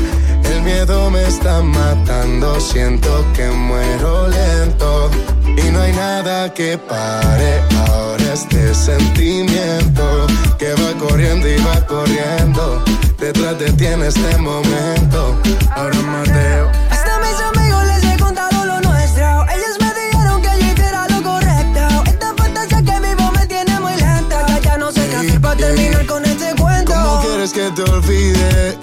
El 0.53 0.61
miedo 0.61 1.09
me 1.09 1.23
está 1.23 1.63
matando, 1.63 2.59
siento 2.59 3.25
que 3.33 3.49
muero 3.49 4.27
lento. 4.27 5.09
Y 5.47 5.71
no 5.71 5.81
hay 5.81 5.93
nada 5.93 6.53
que 6.53 6.77
pare 6.77 7.63
ahora 7.87 8.33
este 8.33 8.75
sentimiento 8.75 10.27
que 10.59 10.73
va 10.73 10.93
corriendo 10.99 11.47
y 11.47 11.57
va 11.63 11.83
corriendo. 11.87 12.83
Detrás 13.17 13.57
de 13.57 13.71
ti 13.73 13.85
en 13.87 14.03
este 14.03 14.37
momento. 14.37 15.41
Ahora 15.75 15.97
Mateo. 16.01 16.69
Hasta 16.91 17.19
mis 17.19 17.39
amigos 17.51 17.83
les 17.87 18.03
he 18.03 18.17
contado 18.19 18.65
lo 18.65 18.79
nuestro. 18.81 19.25
Ellos 19.55 19.75
me 19.79 19.91
dijeron 20.01 20.41
que 20.43 20.49
yo 20.59 20.71
hiciera 20.71 21.07
lo 21.09 21.23
correcto. 21.23 22.03
Esta 22.05 22.33
fantasía 22.37 22.81
que 22.83 23.07
vivo 23.07 23.31
me 23.31 23.47
tiene 23.47 23.79
muy 23.79 23.95
lenta. 23.95 24.45
Ya, 24.47 24.59
ya 24.59 24.77
no 24.77 24.91
sé 24.91 25.07
qué 25.09 25.15
hacer 25.15 25.41
para 25.41 25.57
terminar 25.57 26.05
con 26.05 26.23
este 26.25 26.53
cuento. 26.55 26.93
¿Cómo 26.93 27.21
quieres 27.21 27.53
que 27.53 27.71
te 27.71 27.81
olvide? 27.81 28.82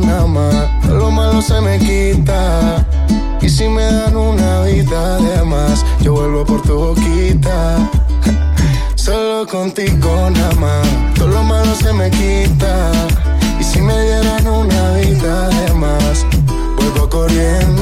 nada 0.00 0.26
más. 0.26 0.86
Lo 0.88 1.10
malo 1.10 1.40
se 1.42 1.60
me 1.60 1.78
quita. 1.78 2.86
Y 3.40 3.48
si 3.48 3.68
me 3.68 3.84
dan 3.84 4.16
una 4.16 4.62
vida 4.62 5.18
de 5.18 5.42
más, 5.44 5.84
yo 6.00 6.12
vuelvo 6.14 6.44
por 6.44 6.62
tu 6.62 6.74
boquita. 6.74 7.78
Solo 8.94 9.46
contigo 9.46 10.30
nada 10.30 10.54
más. 10.54 10.88
Todo 11.14 11.28
lo 11.28 11.42
malo 11.42 11.74
se 11.74 11.92
me 11.92 12.10
quita. 12.10 12.92
Y 13.60 13.64
si 13.64 13.80
me 13.80 14.00
dieran 14.02 14.46
una 14.46 14.92
vida 14.94 15.48
de 15.48 15.74
más, 15.74 16.26
vuelvo 16.76 17.08
corriendo 17.08 17.77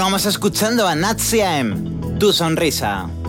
Continuamos 0.00 0.24
escuchando 0.24 0.88
a 0.88 0.94
Natsiem, 0.94 2.16
tu 2.18 2.32
sonrisa. 2.32 3.19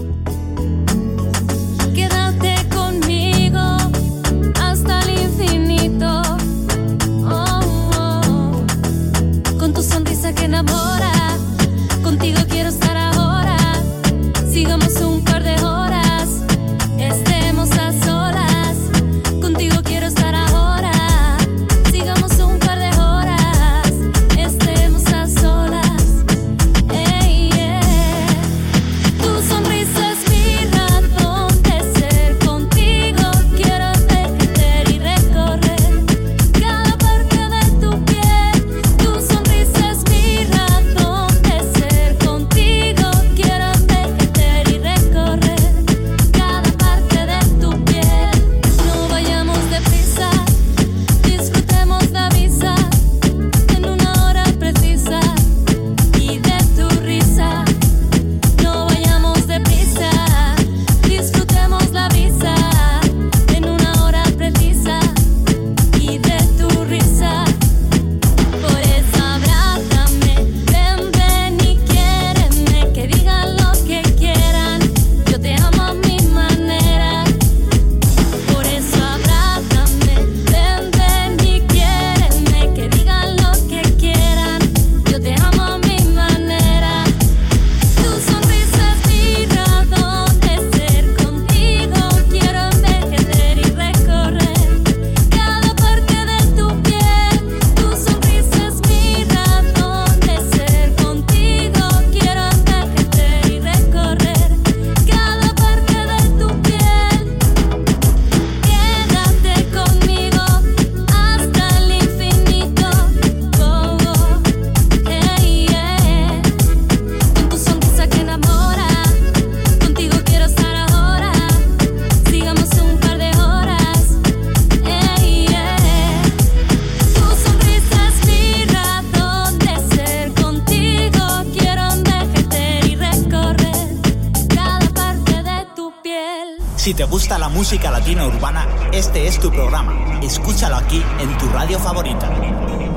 Si 136.92 136.96
te 136.96 137.06
gusta 137.06 137.40
la 137.40 137.48
música 137.48 137.90
latina 137.90 138.28
urbana, 138.28 138.68
este 138.92 139.26
es 139.26 139.40
tu 139.40 139.50
programa. 139.50 140.20
Escúchalo 140.22 140.76
aquí 140.76 141.02
en 141.22 141.38
tu 141.38 141.48
radio 141.48 141.80
favorita. 141.80 142.30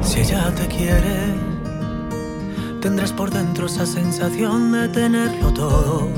Si 0.02 0.18
ella 0.18 0.52
te 0.52 0.66
quiere, 0.66 1.32
tendrás 2.80 3.12
por 3.12 3.30
dentro 3.30 3.66
esa 3.66 3.86
sensación 3.86 4.72
de 4.72 4.88
tenerlo 4.88 5.54
todo. 5.54 6.08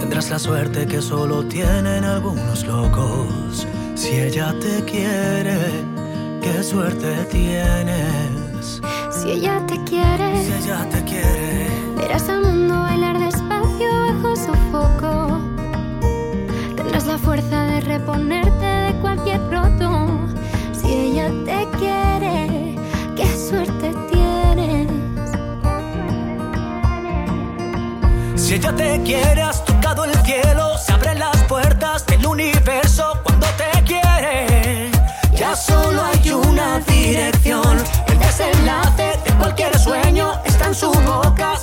Tendrás 0.00 0.28
la 0.30 0.40
suerte 0.40 0.88
que 0.88 1.00
solo 1.00 1.44
tienen 1.44 2.02
algunos 2.02 2.66
locos. 2.66 3.64
Si 3.94 4.08
ella 4.08 4.52
te 4.58 4.84
quiere, 4.84 5.60
qué 6.42 6.60
suerte 6.64 7.24
tienes. 7.30 8.82
Si 9.12 9.30
ella 9.30 9.64
te 9.68 9.80
quiere, 9.84 11.68
verás 11.96 12.28
al 12.28 12.42
mundo 12.42 12.80
bailar 12.80 13.16
despacio 13.20 13.88
bajo 14.08 14.34
su 14.34 14.65
fuerza 17.26 17.64
de 17.64 17.80
reponerte 17.80 18.64
de 18.64 18.92
cualquier 19.00 19.40
roto. 19.50 19.88
Si 20.72 20.86
ella 20.86 21.28
te 21.44 21.66
quiere, 21.76 22.76
qué 23.16 23.26
suerte 23.36 23.92
tienes. 24.12 24.86
Si 28.36 28.54
ella 28.54 28.72
te 28.76 29.02
quiere, 29.02 29.42
has 29.42 29.64
tocado 29.64 30.04
el 30.04 30.14
cielo, 30.24 30.78
se 30.78 30.92
abren 30.92 31.18
las 31.18 31.36
puertas 31.48 32.06
del 32.06 32.24
universo 32.24 33.18
cuando 33.24 33.48
te 33.60 33.82
quiere. 33.82 34.92
Ya 35.34 35.56
solo 35.56 36.04
hay 36.04 36.30
una 36.30 36.78
dirección, 36.78 37.76
el 38.06 38.18
desenlace 38.20 39.18
de 39.24 39.32
cualquier 39.40 39.76
sueño 39.76 40.32
está 40.44 40.66
en 40.68 40.74
su 40.76 40.92
boca. 40.92 41.58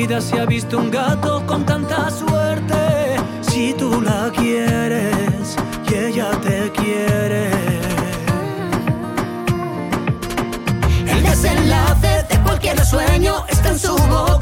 Vidas 0.00 0.24
se 0.24 0.40
ha 0.40 0.46
visto 0.46 0.78
un 0.78 0.90
gato 0.90 1.44
con 1.46 1.66
tanta 1.66 2.10
suerte. 2.10 3.16
Si 3.42 3.74
tú 3.74 4.00
la 4.00 4.30
quieres 4.34 5.56
y 5.90 5.94
ella 5.94 6.30
te 6.40 6.72
quiere. 6.72 7.50
El 11.06 11.22
desenlace 11.22 12.12
de 12.30 12.36
cualquier 12.42 12.82
sueño 12.82 13.44
está 13.50 13.68
en 13.72 13.78
su 13.78 13.94
boca. 13.94 14.39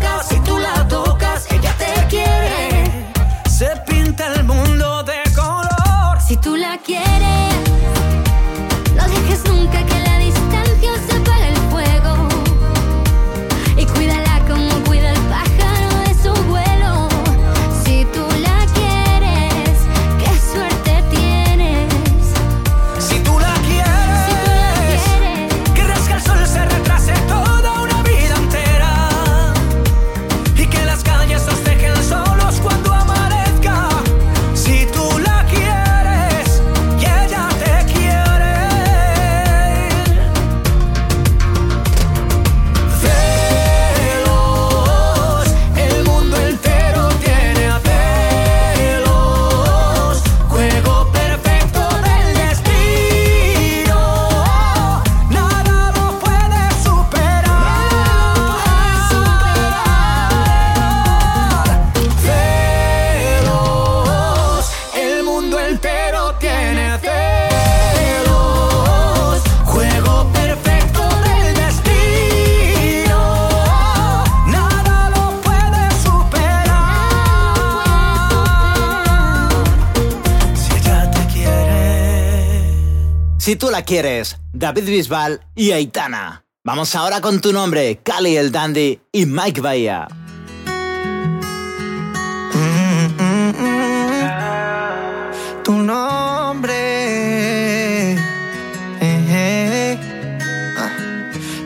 Tú 83.59 83.70
la 83.70 83.82
quieres, 83.82 84.38
David 84.52 84.84
Bisbal 84.84 85.40
y 85.54 85.72
Aitana. 85.72 86.44
Vamos 86.64 86.94
ahora 86.94 87.20
con 87.20 87.40
tu 87.40 87.52
nombre, 87.52 88.00
Cali 88.02 88.36
el 88.36 88.52
Dandy 88.52 89.00
y 89.12 89.26
Mike 89.26 89.61
Bahía. 89.61 90.06
tu 95.64 95.72
nombre. 95.72 96.72
Eh, 98.12 98.18
eh. 99.00 99.98
Ah. 100.78 100.90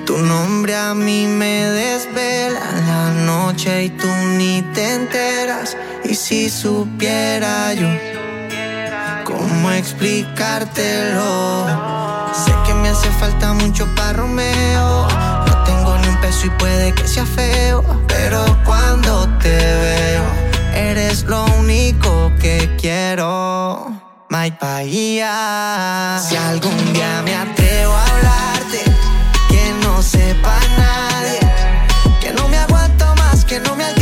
Tu 0.05 0.19
nombre 0.19 0.75
a 0.75 0.95
mí 0.95 1.27
me 1.27 1.67
desvela 1.67 2.73
la 2.87 3.13
noche 3.13 3.85
y 3.85 3.91
tú 3.91 4.09
ni 4.39 4.63
te 4.75 4.95
enteras. 4.95 5.77
Y 6.05 6.15
si 6.15 6.51
supiera 6.51 7.75
yo 7.75 8.12
cómo 9.33 9.71
explicártelo, 9.71 11.67
sé 12.45 12.53
que 12.67 12.75
me 12.75 12.89
hace 12.89 13.11
falta 13.13 13.53
mucho 13.55 13.87
para 13.95 14.13
Romeo. 14.15 15.09
No 15.47 15.65
tengo 15.65 15.97
ni 15.99 16.09
un 16.09 16.21
peso 16.21 16.47
y 16.47 16.51
puede 16.51 16.93
que 16.95 17.07
sea 17.07 17.27
feo, 17.27 17.83
pero 18.09 18.45
cuando 18.65 19.29
te 19.39 19.57
veo, 19.57 20.25
eres 20.75 21.25
lo 21.25 21.45
único 21.59 22.33
que 22.41 22.75
quiero. 22.81 23.91
My 24.29 24.51
Bahía. 24.61 26.19
Si 26.27 26.37
algún 26.37 26.93
día 26.93 27.23
me 27.23 27.35
atrevo 27.35 27.93
a 27.93 28.05
hablarte, 28.05 28.83
que 29.49 29.75
no 29.83 30.03
sepa 30.03 30.59
nadie, 30.79 31.41
que 32.21 32.33
no 32.33 32.49
me 32.49 32.57
aguanto 32.59 33.15
más, 33.17 33.45
que 33.45 33.61
no 33.61 33.77
me 33.77 33.85
alcanza 33.85 34.02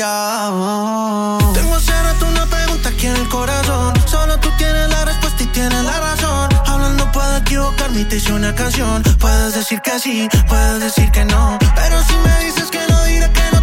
el 0.00 0.04
dandillo 0.04 1.52
Tengo 1.54 1.76
tú 2.18 2.26
una 2.26 2.46
pregunta 2.46 2.88
aquí 2.88 3.06
en 3.06 3.16
el 3.16 3.28
corazón. 3.28 3.94
Solo 4.06 4.38
tú 4.40 4.50
tienes 4.56 4.88
la 4.88 5.04
respuesta 5.04 5.42
y 5.42 5.46
tienes 5.46 5.84
la 5.84 6.00
razón. 6.00 6.48
Hablando 6.66 7.10
puedo 7.12 7.36
equivocarme 7.36 8.00
y 8.00 8.04
te 8.04 8.16
hice 8.16 8.32
una 8.32 8.54
canción. 8.54 9.02
Puedes 9.18 9.54
decir 9.54 9.80
que 9.82 9.98
sí, 9.98 10.28
puedes 10.48 10.80
decir 10.80 11.10
que 11.10 11.24
no. 11.24 11.58
Pero 11.74 12.02
si 12.04 12.14
me 12.16 12.44
dices 12.44 12.70
que 12.70 12.80
no, 12.88 13.04
diré 13.04 13.30
que 13.32 13.42
no 13.52 13.57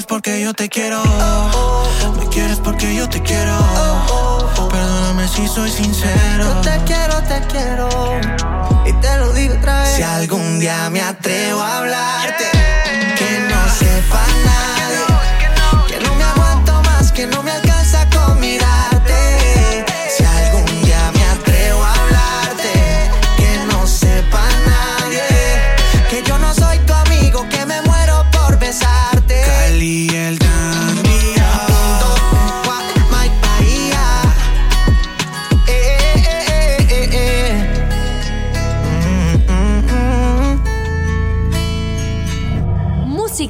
quieres 0.00 0.06
porque 0.06 0.40
yo 0.42 0.54
te 0.54 0.68
quiero. 0.68 1.02
Me 2.18 2.26
quieres 2.28 2.58
porque 2.58 2.94
yo 2.94 3.08
te 3.08 3.22
quiero. 3.22 3.56
Perdóname 4.70 5.28
si 5.28 5.46
soy 5.46 5.70
sincero. 5.70 6.44
Yo 6.44 6.60
te 6.60 6.78
quiero, 6.84 7.22
te 7.24 7.40
quiero, 7.48 7.88
y 8.86 8.92
te 8.94 9.16
lo 9.18 9.32
digo 9.32 9.54
otra 9.54 9.82
vez. 9.82 9.96
Si 9.96 10.02
algún 10.02 10.60
día 10.60 10.88
me 10.90 11.02
atrevo 11.02 11.60
a 11.60 11.78
hablarte, 11.78 12.44
que 13.18 13.40
no 13.50 13.68
sepa 13.78 14.22
nadie, 14.46 15.06
que 15.88 16.00
no. 16.00 16.14
Me 16.14 16.24
aguanto 16.24 16.82
más, 16.82 17.12
que 17.12 17.26
no 17.26 17.42
me 17.42 17.50
alcanza 17.50 18.08
con 18.10 18.40
mirarte. 18.40 18.79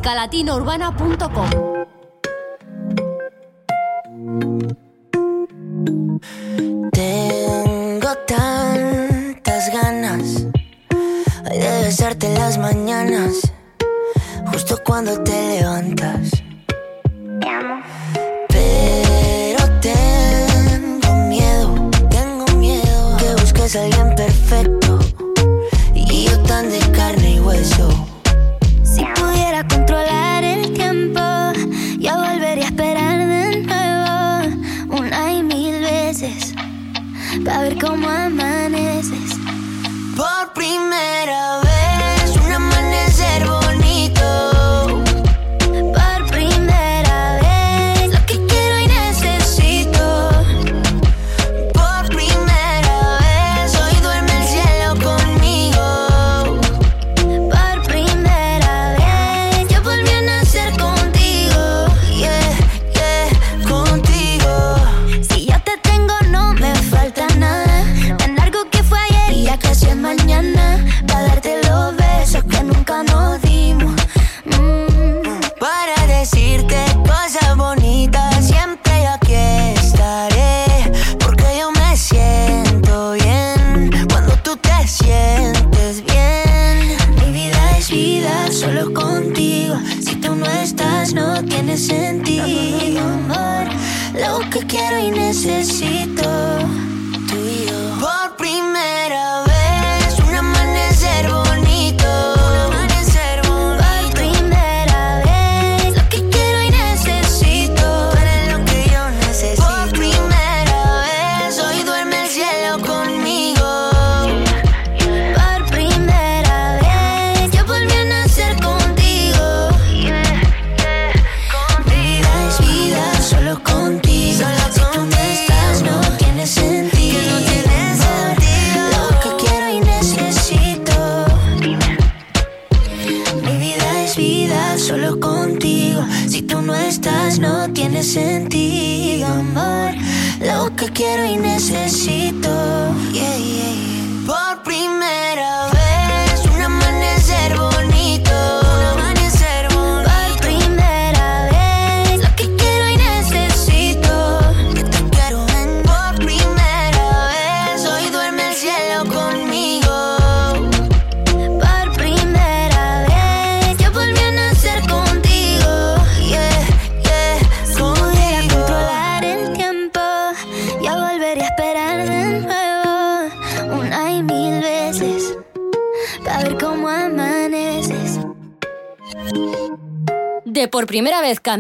musicalatinourbana.com 0.01 1.51
Tengo 6.93 8.15
tantas 8.27 9.73
ganas 9.73 10.47
de 11.51 11.83
besarte 11.83 12.27
en 12.29 12.35
las 12.35 12.59
mañanas, 12.59 13.53
justo 14.47 14.79
cuando 14.85 15.23
te 15.23 15.59
levantas. 15.59 16.31
Pero 17.41 17.83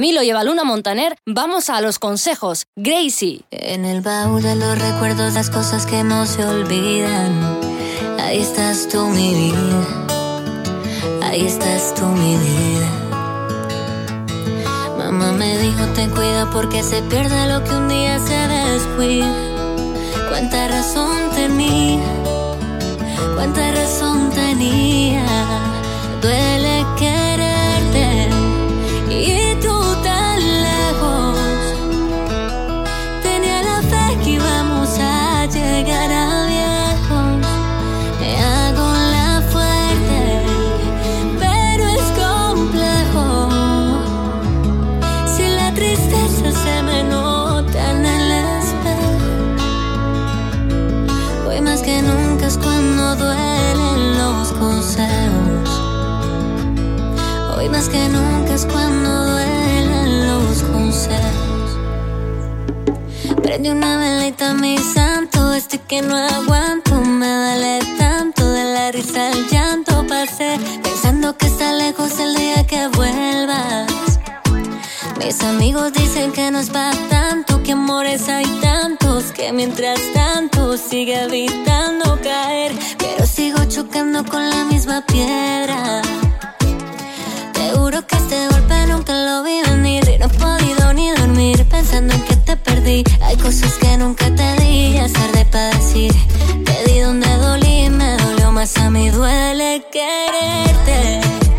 Camilo 0.00 0.22
y 0.22 0.30
Evaluna 0.30 0.64
Montaner, 0.64 1.14
vamos 1.26 1.68
a 1.68 1.82
los 1.82 1.98
consejos. 1.98 2.64
Gracie. 2.74 3.42
En 3.50 3.84
el 3.84 4.00
baúl 4.00 4.40
de 4.40 4.56
los 4.56 4.78
recuerdos, 4.78 5.34
las 5.34 5.50
cosas 5.50 5.84
que 5.84 6.02
no 6.02 6.24
se 6.24 6.42
olvidan. 6.42 7.58
Ahí 8.18 8.38
estás 8.38 8.88
tú, 8.88 9.08
mi 9.08 9.34
vida. 9.34 10.06
Ahí 11.22 11.44
estás 11.44 11.94
tú, 11.94 12.06
mi 12.06 12.34
vida. 12.38 12.90
Mamá 14.96 15.32
me 15.32 15.58
dijo, 15.58 15.84
ten 15.94 16.08
cuidado 16.08 16.50
porque 16.50 16.82
se 16.82 17.02
pierde 17.02 17.52
lo 17.52 17.62
que 17.62 17.70
un 17.72 17.88
día 17.90 18.18
se 18.20 18.48
descuida. 18.48 19.34
Cuánta 20.30 20.66
razón 20.68 21.28
tenía, 21.34 22.00
cuánta 23.34 23.70
razón 23.72 24.30
tenía 24.30 25.19
que 57.90 58.08
nunca 58.08 58.54
es 58.54 58.66
cuando 58.66 59.26
duelen 59.32 60.28
los 60.28 60.62
consejos. 60.62 61.78
Prende 63.42 63.70
una 63.72 63.98
velita, 63.98 64.54
mi 64.54 64.78
santo, 64.78 65.52
estoy 65.54 65.80
que 65.80 66.02
no 66.02 66.16
aguanto, 66.16 67.00
me 67.00 67.26
duele 67.26 67.80
tanto 67.98 68.48
de 68.50 68.64
la 68.64 68.92
risa 68.92 69.28
al 69.28 69.46
llanto 69.48 70.04
pasé, 70.06 70.58
pensando 70.82 71.36
que 71.36 71.46
está 71.46 71.72
lejos 71.72 72.18
el 72.20 72.34
día 72.34 72.66
que 72.66 72.88
vuelvas. 72.88 74.18
Mis 75.18 75.42
amigos 75.42 75.92
dicen 75.92 76.32
que 76.32 76.50
no 76.50 76.60
es 76.60 76.70
para 76.70 76.96
tanto, 77.08 77.62
que 77.62 77.72
amores 77.72 78.28
hay 78.28 78.46
tantos, 78.60 79.32
que 79.32 79.52
mientras 79.52 80.00
tanto 80.14 80.76
sigue 80.76 81.22
evitando 81.22 82.18
caer, 82.22 82.72
pero 82.98 83.26
sigo 83.26 83.64
chocando 83.66 84.24
con 84.24 84.48
la 84.48 84.64
misma 84.64 85.04
piedra. 85.06 86.02
Juro 87.80 88.06
que 88.06 88.14
este 88.14 88.46
golpe 88.48 88.86
nunca 88.88 89.14
lo 89.24 89.42
vi 89.42 89.62
venir 89.62 90.06
y 90.06 90.18
no 90.18 90.26
he 90.26 90.28
podido 90.28 90.92
ni 90.92 91.10
dormir 91.12 91.64
pensando 91.64 92.12
en 92.12 92.22
que 92.24 92.36
te 92.36 92.54
perdí. 92.54 93.02
Hay 93.22 93.36
cosas 93.38 93.72
que 93.80 93.96
nunca 93.96 94.26
te 94.34 94.54
di, 94.56 94.98
es 94.98 95.14
tarde 95.14 95.46
para 95.46 95.70
decir. 95.70 96.12
Te 96.66 97.02
donde 97.02 97.34
dolí, 97.38 97.88
me 97.88 98.18
dolió 98.18 98.52
más 98.52 98.76
a 98.76 98.90
mí 98.90 99.08
duele 99.08 99.82
quererte. 99.90 101.49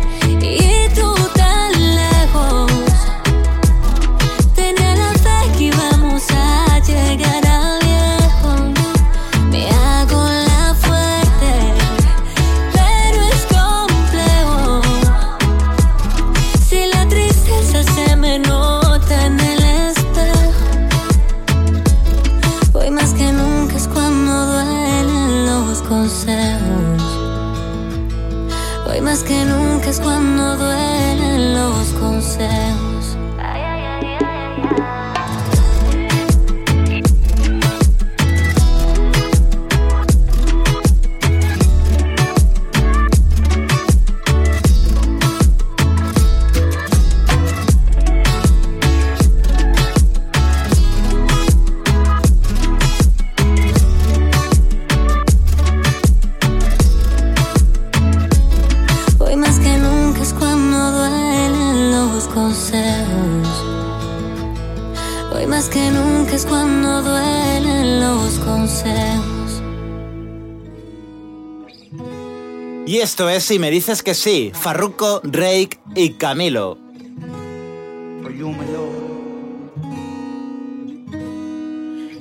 Esto 73.02 73.28
es 73.28 73.42
Si 73.42 73.58
me 73.58 73.70
dices 73.70 74.02
que 74.02 74.14
sí, 74.14 74.52
Farruko, 74.54 75.20
Rake 75.24 75.78
y 75.96 76.10
Camilo. 76.10 76.78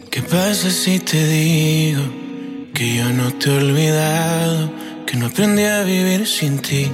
¿Qué 0.09 0.21
pasa 0.23 0.69
si 0.71 0.99
te 0.99 1.27
digo 1.27 2.01
que 2.73 2.95
yo 2.97 3.09
no 3.11 3.32
te 3.34 3.49
he 3.49 3.57
olvidado, 3.57 4.71
que 5.05 5.17
no 5.17 5.27
aprendí 5.27 5.63
a 5.63 5.84
vivir 5.84 6.25
sin 6.25 6.59
ti? 6.59 6.91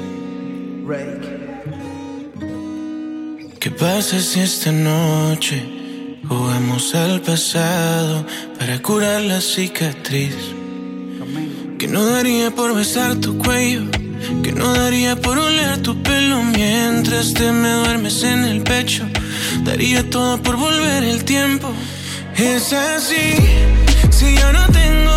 ¿Qué 3.59 3.71
pasa 3.71 4.19
si 4.19 4.41
esta 4.41 4.71
noche 4.71 5.63
jugamos 6.27 6.93
al 6.93 7.21
pasado 7.21 8.25
para 8.59 8.81
curar 8.81 9.21
la 9.21 9.39
cicatriz? 9.39 10.56
Que 11.77 11.87
no 11.87 12.05
daría 12.05 12.49
por 12.49 12.73
besar 12.73 13.15
tu 13.17 13.37
cuello, 13.37 13.83
que 14.41 14.51
no 14.51 14.73
daría 14.73 15.15
por 15.15 15.37
oler 15.37 15.77
tu 15.83 16.01
pelo 16.01 16.41
mientras 16.43 17.33
te 17.35 17.51
me 17.51 17.69
duermes 17.69 18.23
en 18.23 18.45
el 18.45 18.63
pecho. 18.63 19.05
Daría 19.63 20.09
todo 20.09 20.41
por 20.41 20.55
volver 20.55 21.03
el 21.03 21.23
tiempo. 21.23 21.71
Es 22.35 22.73
así, 22.73 23.35
si 24.09 24.35
yo 24.35 24.53
no 24.53 24.65
tengo 24.69 25.16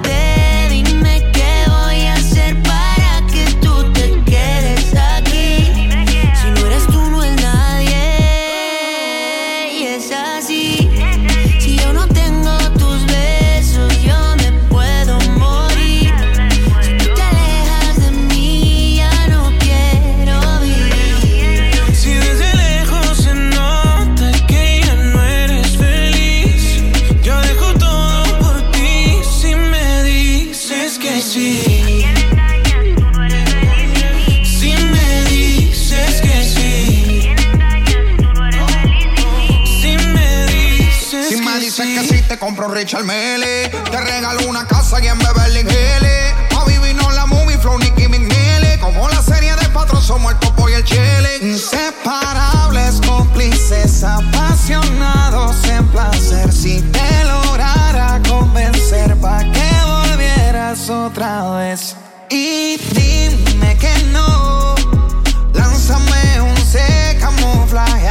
Richard 42.71 43.03
Mele. 43.03 43.69
Te 43.69 43.99
regalo 43.99 44.47
una 44.47 44.65
casa 44.65 44.97
aquí 44.97 45.07
en 45.07 45.19
Beverly 45.19 45.59
Hills. 45.59 46.57
A 46.57 46.65
vivirnos 46.65 47.13
la 47.13 47.25
movie, 47.25 47.57
Flow, 47.57 47.77
Nicky 47.77 48.07
McNeely. 48.07 48.79
Como 48.79 49.09
la 49.09 49.21
serie 49.21 49.53
de 49.55 49.67
patrón, 49.69 50.01
somos 50.01 50.31
el 50.31 50.39
topo 50.39 50.69
y 50.69 50.73
el 50.73 50.83
chile. 50.83 51.37
Inseparables, 51.41 53.01
cómplices, 53.05 54.03
apasionados 54.03 55.63
en 55.65 55.85
placer. 55.89 56.51
Si 56.51 56.81
te 56.81 57.23
lograra 57.25 58.21
convencer, 58.27 59.15
pa' 59.17 59.43
que 59.51 59.71
volvieras 59.85 60.89
otra 60.89 61.51
vez. 61.55 61.95
Y 62.29 62.77
dime 62.93 63.77
que 63.77 63.93
no. 64.13 64.75
Lánzame 65.53 66.41
un 66.41 66.57
C 66.57 67.17
camuflajeado. 67.19 68.10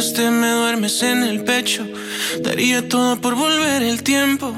Mientras 0.00 0.14
te 0.14 0.30
me 0.30 0.50
duermes 0.50 1.02
en 1.02 1.22
el 1.22 1.44
pecho, 1.44 1.86
daría 2.42 2.88
todo 2.88 3.20
por 3.20 3.34
volver 3.34 3.82
el 3.82 4.02
tiempo. 4.02 4.50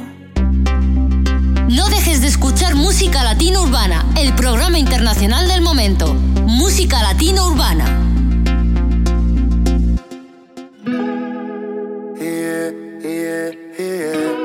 No 1.69 1.89
dejes 1.89 2.21
de 2.21 2.29
escuchar 2.29 2.77
Música 2.77 3.25
Latina 3.25 3.61
Urbana, 3.61 4.07
el 4.17 4.33
programa 4.35 4.79
internacional 4.79 5.49
del 5.49 5.61
momento. 5.61 6.15
Música 6.47 7.03
Latina 7.03 7.45
Urbana. 7.45 7.85
Yeah, 12.21 12.71
yeah, 13.03 13.51
yeah. 13.79 14.37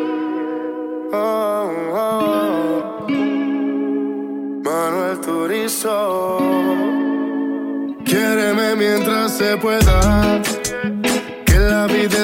Oh, 1.14 1.70
oh. 1.93 3.08
Manuel 4.64 5.22
Turizo. 5.22 6.39
Quiéreme 8.04 8.76
mientras 8.76 9.38
se 9.38 9.58
pueda. 9.58 10.41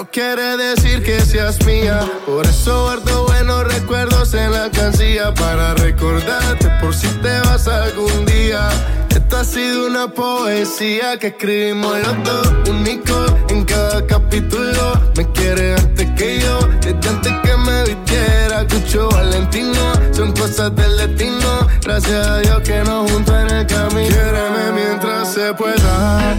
No 0.00 0.10
quiere 0.10 0.56
decir 0.56 1.02
que 1.02 1.20
seas 1.20 1.62
mía. 1.66 2.00
Por 2.24 2.46
eso 2.46 2.84
guardo 2.84 3.26
buenos 3.26 3.64
recuerdos 3.64 4.32
en 4.32 4.50
la 4.50 4.70
cancilla 4.70 5.34
para 5.34 5.74
recordarte 5.74 6.70
por 6.80 6.94
si 6.94 7.06
te 7.18 7.38
vas 7.40 7.68
algún 7.68 8.24
día. 8.24 8.66
Esta 9.10 9.40
ha 9.40 9.44
sido 9.44 9.86
una 9.88 10.08
poesía 10.08 11.18
que 11.18 11.26
escribimos 11.26 11.98
los 11.98 12.24
dos, 12.24 12.70
único 12.70 13.26
en 13.50 13.62
cada 13.66 14.06
capítulo. 14.06 14.98
Me 15.18 15.30
quiere 15.32 15.74
antes 15.74 16.10
que 16.12 16.40
yo, 16.40 16.58
desde 16.80 17.08
antes 17.08 17.32
que 17.42 17.56
me 17.58 17.84
vistiera. 17.84 18.66
Cucho 18.68 19.10
Valentino, 19.10 19.92
son 20.12 20.32
cosas 20.32 20.74
del 20.76 20.96
destino. 20.96 21.68
Gracias 21.82 22.26
a 22.26 22.38
Dios 22.38 22.60
que 22.60 22.78
nos 22.84 23.10
juntó 23.10 23.38
en 23.38 23.50
el 23.50 23.66
camino. 23.66 24.08
Quiéreme 24.08 24.72
mientras 24.72 25.34
se 25.34 25.52
pueda. 25.52 26.38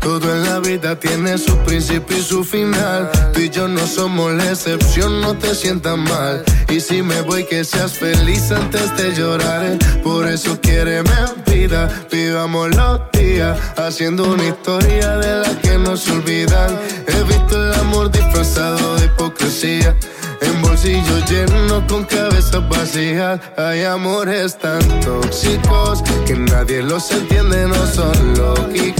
todo 0.00 0.34
en 0.34 0.44
la 0.44 0.58
vida 0.60 0.98
tiene 0.98 1.38
su 1.38 1.56
principio 1.58 2.16
y 2.16 2.22
su 2.22 2.42
final. 2.42 3.10
Tú 3.32 3.40
y 3.40 3.50
yo 3.50 3.68
no 3.68 3.86
somos 3.86 4.32
la 4.32 4.50
excepción, 4.50 5.20
no 5.20 5.36
te 5.36 5.54
sientas 5.54 5.96
mal. 5.96 6.42
Y 6.68 6.80
si 6.80 7.02
me 7.02 7.20
voy, 7.22 7.44
que 7.44 7.64
seas 7.64 7.92
feliz 7.92 8.50
antes 8.50 8.96
de 8.96 9.14
llorar. 9.14 9.78
Por 10.02 10.26
eso 10.26 10.58
quiere 10.60 11.02
vida, 11.46 11.88
vivamos 12.10 12.74
los 12.74 13.00
días, 13.12 13.58
haciendo 13.76 14.32
una 14.32 14.44
historia 14.44 15.16
de 15.18 15.40
la 15.40 15.60
que 15.60 15.78
no 15.78 15.96
se 15.96 16.12
olvidan. 16.12 16.78
He 17.06 17.22
visto 17.24 17.56
el 17.56 17.74
amor 17.74 18.10
disfrazado 18.10 18.96
de 18.96 19.06
hipocresía. 19.06 19.96
En 20.40 20.62
bolsillos 20.62 21.30
llenos 21.30 21.82
con 21.86 22.04
cabezas 22.04 22.66
vacías 22.68 23.40
Hay 23.58 23.84
amores 23.84 24.58
tan 24.58 24.80
tóxicos 25.00 26.02
Que 26.26 26.34
nadie 26.34 26.82
los 26.82 27.10
entiende, 27.10 27.66
no 27.68 27.86
son 27.86 28.34
lógicos 28.38 28.99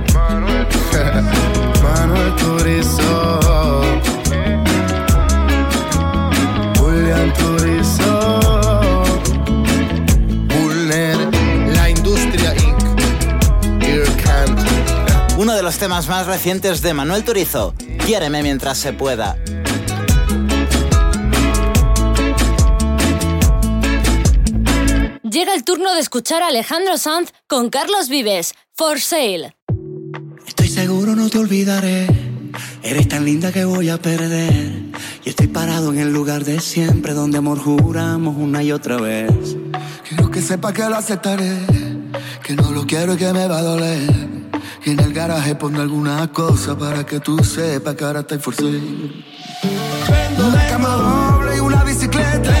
Turizo, 2.61 3.79
Julián 6.77 7.33
Turizo. 7.33 8.39
Bulner, 10.47 11.17
la 11.73 11.89
industria 11.89 12.53
Inc. 12.53 13.83
Irkan. 13.83 14.55
Uno 15.39 15.55
de 15.55 15.63
los 15.63 15.79
temas 15.79 16.07
más 16.07 16.27
recientes 16.27 16.83
de 16.83 16.93
Manuel 16.93 17.23
Turizo, 17.23 17.73
Quiéreme 18.05 18.43
mientras 18.43 18.77
se 18.77 18.93
pueda. 18.93 19.37
Llega 25.23 25.55
el 25.55 25.63
turno 25.63 25.95
de 25.95 25.99
escuchar 25.99 26.43
a 26.43 26.49
Alejandro 26.49 26.99
Sanz 26.99 27.33
con 27.47 27.71
Carlos 27.71 28.07
Vives, 28.07 28.53
For 28.75 28.99
Sale. 28.99 29.55
Estoy 30.45 30.67
seguro 30.67 31.15
no 31.15 31.27
te 31.27 31.39
olvidaré. 31.39 32.30
Eres 32.83 33.07
tan 33.07 33.25
linda 33.25 33.51
que 33.51 33.65
voy 33.65 33.89
a 33.89 33.97
perder. 33.97 34.71
Y 35.23 35.29
estoy 35.29 35.47
parado 35.47 35.91
en 35.91 35.99
el 35.99 36.11
lugar 36.11 36.45
de 36.45 36.59
siempre 36.59 37.13
donde 37.13 37.37
amor 37.37 37.59
juramos 37.59 38.35
una 38.37 38.63
y 38.63 38.71
otra 38.71 38.97
vez. 38.97 39.57
Quiero 40.07 40.31
que 40.31 40.41
sepa 40.41 40.73
que 40.73 40.81
lo 40.89 40.95
aceptaré, 40.95 41.57
que 42.43 42.55
no 42.55 42.71
lo 42.71 42.85
quiero 42.85 43.13
y 43.13 43.17
que 43.17 43.31
me 43.33 43.47
va 43.47 43.59
a 43.59 43.61
doler. 43.61 44.31
Y 44.83 44.91
en 44.91 44.99
el 44.99 45.13
garaje 45.13 45.55
pongo 45.55 45.81
alguna 45.81 46.27
cosa 46.31 46.77
para 46.77 47.05
que 47.05 47.19
tú 47.19 47.43
sepas 47.43 47.95
que 47.95 48.03
ahora 48.03 48.21
estoy 48.21 48.39
forzado. 48.39 48.69
Una 48.69 50.67
cama 50.67 50.89
doble 50.89 51.57
y 51.57 51.59
una 51.59 51.83
bicicleta. 51.83 52.60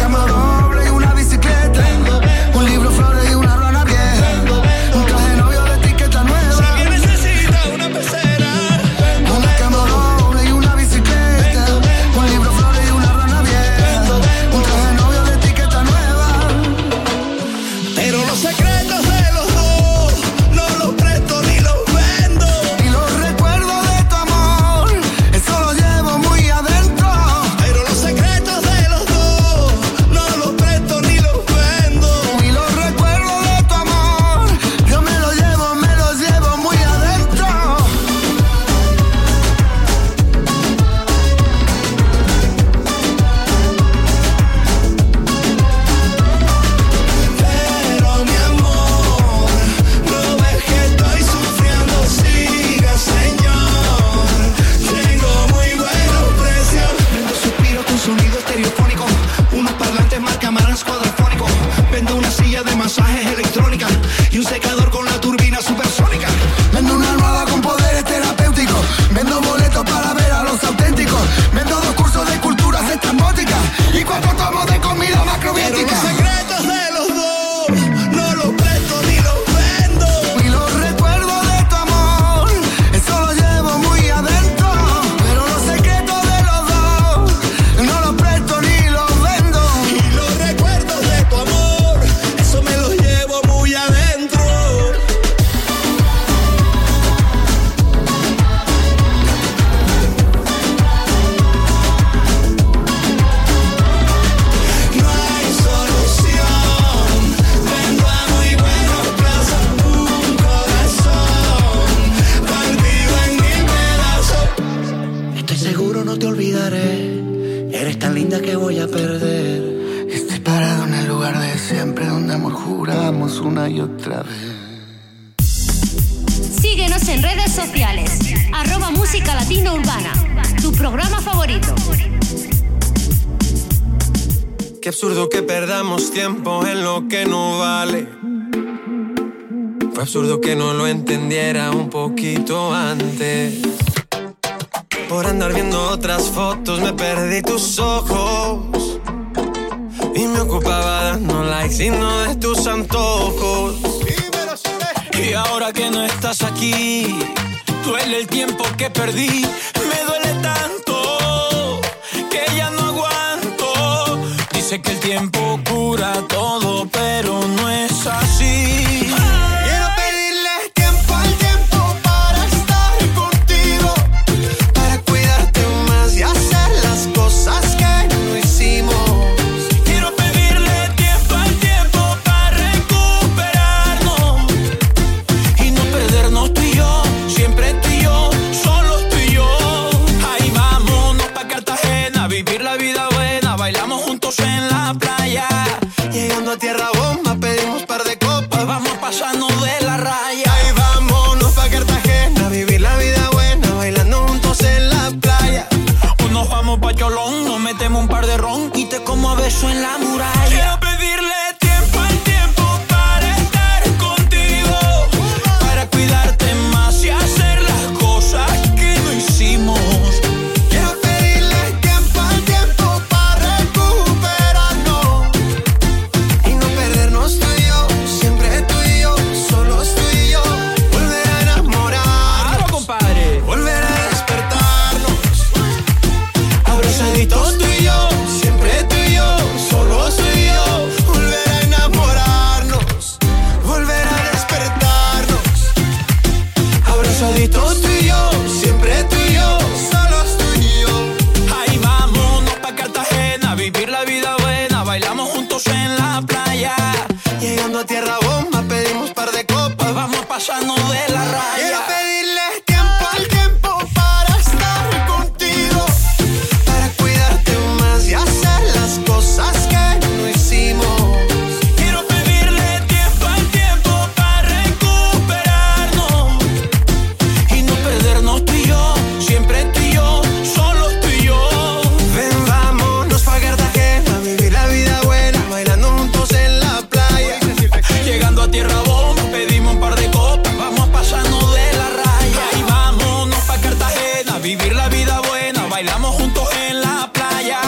vivir 294.61 294.75
la 294.75 294.89
vida 294.89 295.19
buena, 295.27 295.65
bailamos 295.67 296.15
juntos 296.15 296.47
en 296.69 296.81
la 296.81 297.09
playa. 297.11 297.59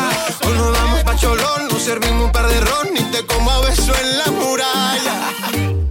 Hoy 0.45 0.53
nos 0.53 0.73
damos 0.73 1.03
pacholón, 1.03 1.67
nos 1.69 1.81
servimos 1.81 2.25
un 2.25 2.31
par 2.31 2.47
de 2.47 2.59
ron 2.59 2.87
y 2.95 3.01
te 3.11 3.25
como 3.25 3.51
a 3.51 3.61
beso 3.61 3.93
en 4.01 4.17
la 4.17 4.31
muralla. 4.31 5.31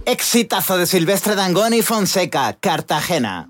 Exitazo 0.05 0.77
de 0.77 0.85
Silvestre 0.85 1.35
Dangón 1.35 1.73
y 1.73 1.81
Fonseca, 1.81 2.53
Cartagena. 2.59 3.49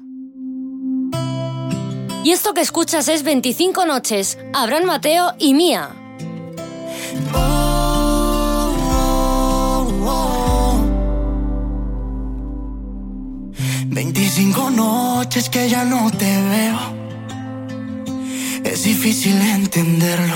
Y 2.23 2.31
esto 2.31 2.53
que 2.53 2.61
escuchas 2.61 3.07
es 3.07 3.23
25 3.23 3.85
noches, 3.85 4.37
Abraham 4.53 4.85
Mateo 4.85 5.33
y 5.39 5.53
Mía. 5.53 5.89
Oh, 7.33 8.73
oh, 8.91 10.05
oh. 10.05 10.81
25 13.87 14.69
noches 14.71 15.49
que 15.49 15.69
ya 15.69 15.83
no 15.83 16.09
te 16.11 16.25
veo. 16.25 17.02
Es 18.63 18.83
difícil 18.83 19.39
entenderlo. 19.41 20.35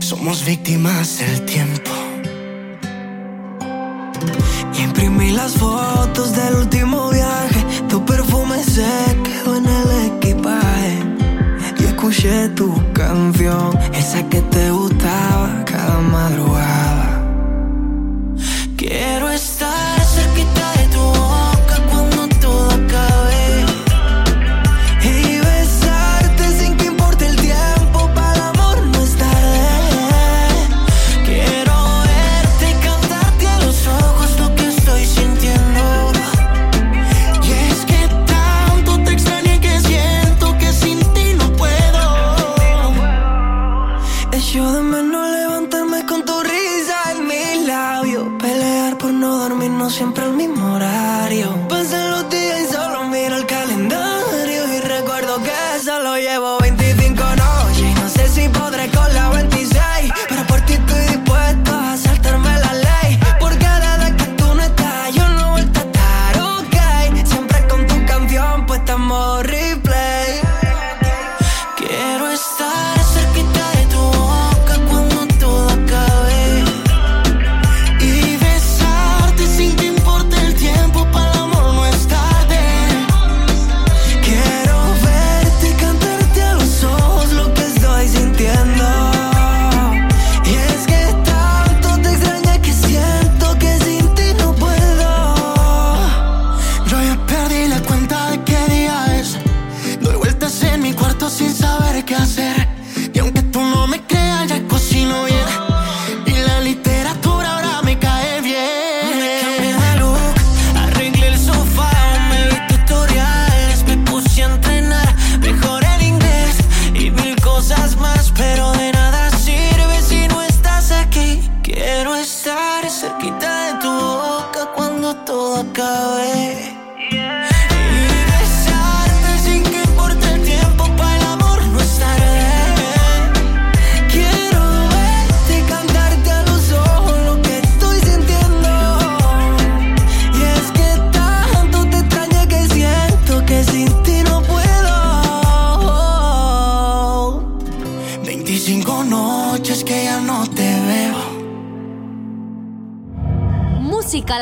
Somos 0.00 0.44
víctimas 0.44 1.18
del 1.18 1.44
tiempo. 1.44 1.90
Imprimí 4.78 5.30
las 5.30 5.52
fotos 5.52 6.34
del 6.34 6.54
último 6.54 7.10
viaje. 7.10 7.64
Tu 7.88 8.04
perfume 8.04 8.62
se 8.64 8.86
quedó 9.24 9.56
en 9.56 9.66
el 9.66 9.88
equipaje. 10.12 10.98
Y 11.78 11.84
escuché 11.84 12.48
tu 12.50 12.74
canción, 12.92 13.78
esa 13.94 14.26
que 14.28 14.40
te 14.42 14.70
gustaba 14.70 15.64
cada 15.64 16.00
madrugada. 16.00 17.22
Quiero 18.76 19.30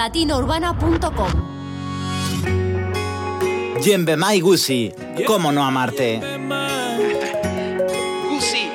latinourbana.com. 0.04 1.32
Yembemai 3.80 4.40
Gusi, 4.40 4.92
¿cómo 5.26 5.50
no 5.50 5.64
amarte? 5.64 6.20
Gusi. 8.28 8.68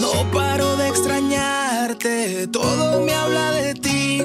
No 0.00 0.30
paro 0.32 0.76
de 0.78 0.88
extrañarte, 0.88 2.48
todo 2.48 3.04
me 3.04 3.14
habla 3.14 3.52
de 3.52 3.74
ti, 3.74 4.24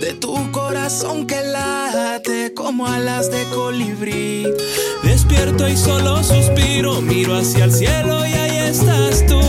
de 0.00 0.12
tu 0.14 0.52
corazón 0.52 1.26
que 1.26 1.42
late 1.42 2.54
como 2.54 2.86
alas 2.86 3.28
de 3.28 3.44
colibrí. 3.46 4.46
Despierto 5.02 5.68
y 5.68 5.76
solo 5.76 6.22
suspiro, 6.22 7.00
miro 7.00 7.34
hacia 7.34 7.64
el 7.64 7.72
cielo 7.72 8.24
y 8.24 8.32
ahí 8.32 8.56
estás 8.68 9.26
tú, 9.26 9.40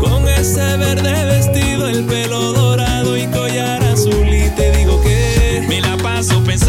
con 0.00 0.28
ese 0.28 0.76
verde 0.76 1.24
vestido 1.24 1.63
el 1.88 2.04
pelo 2.04 2.52
dorado 2.52 3.16
y 3.16 3.26
collar 3.26 3.82
azul 3.84 4.28
y 4.28 4.48
te 4.50 4.76
digo 4.76 5.00
que 5.02 5.64
me 5.68 5.80
la 5.80 5.96
paso 5.96 6.42
pensando 6.42 6.63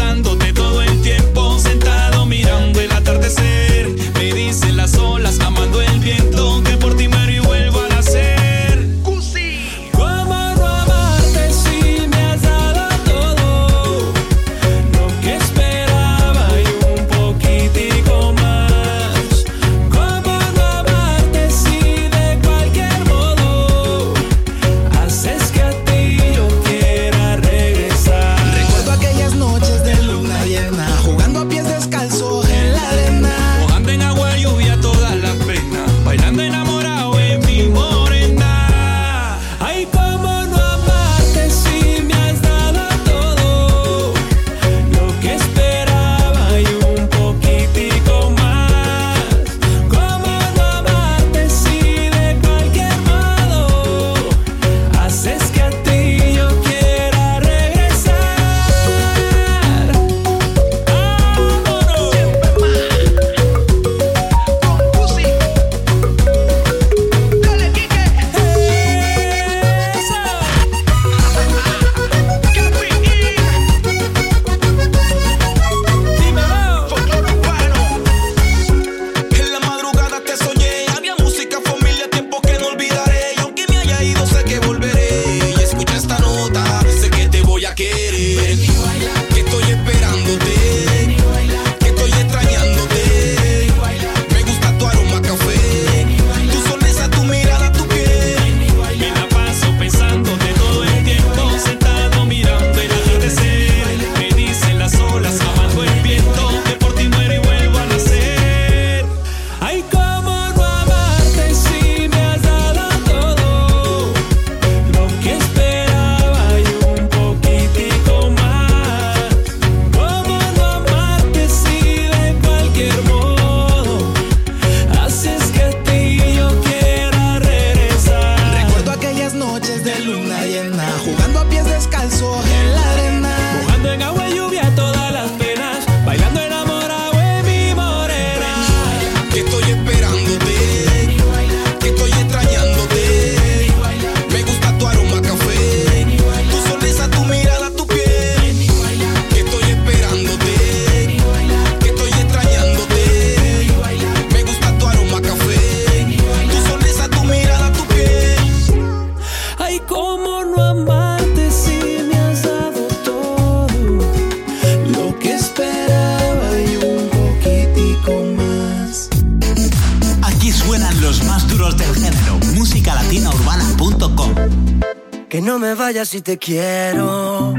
te 176.26 176.38
quiero. 176.38 177.54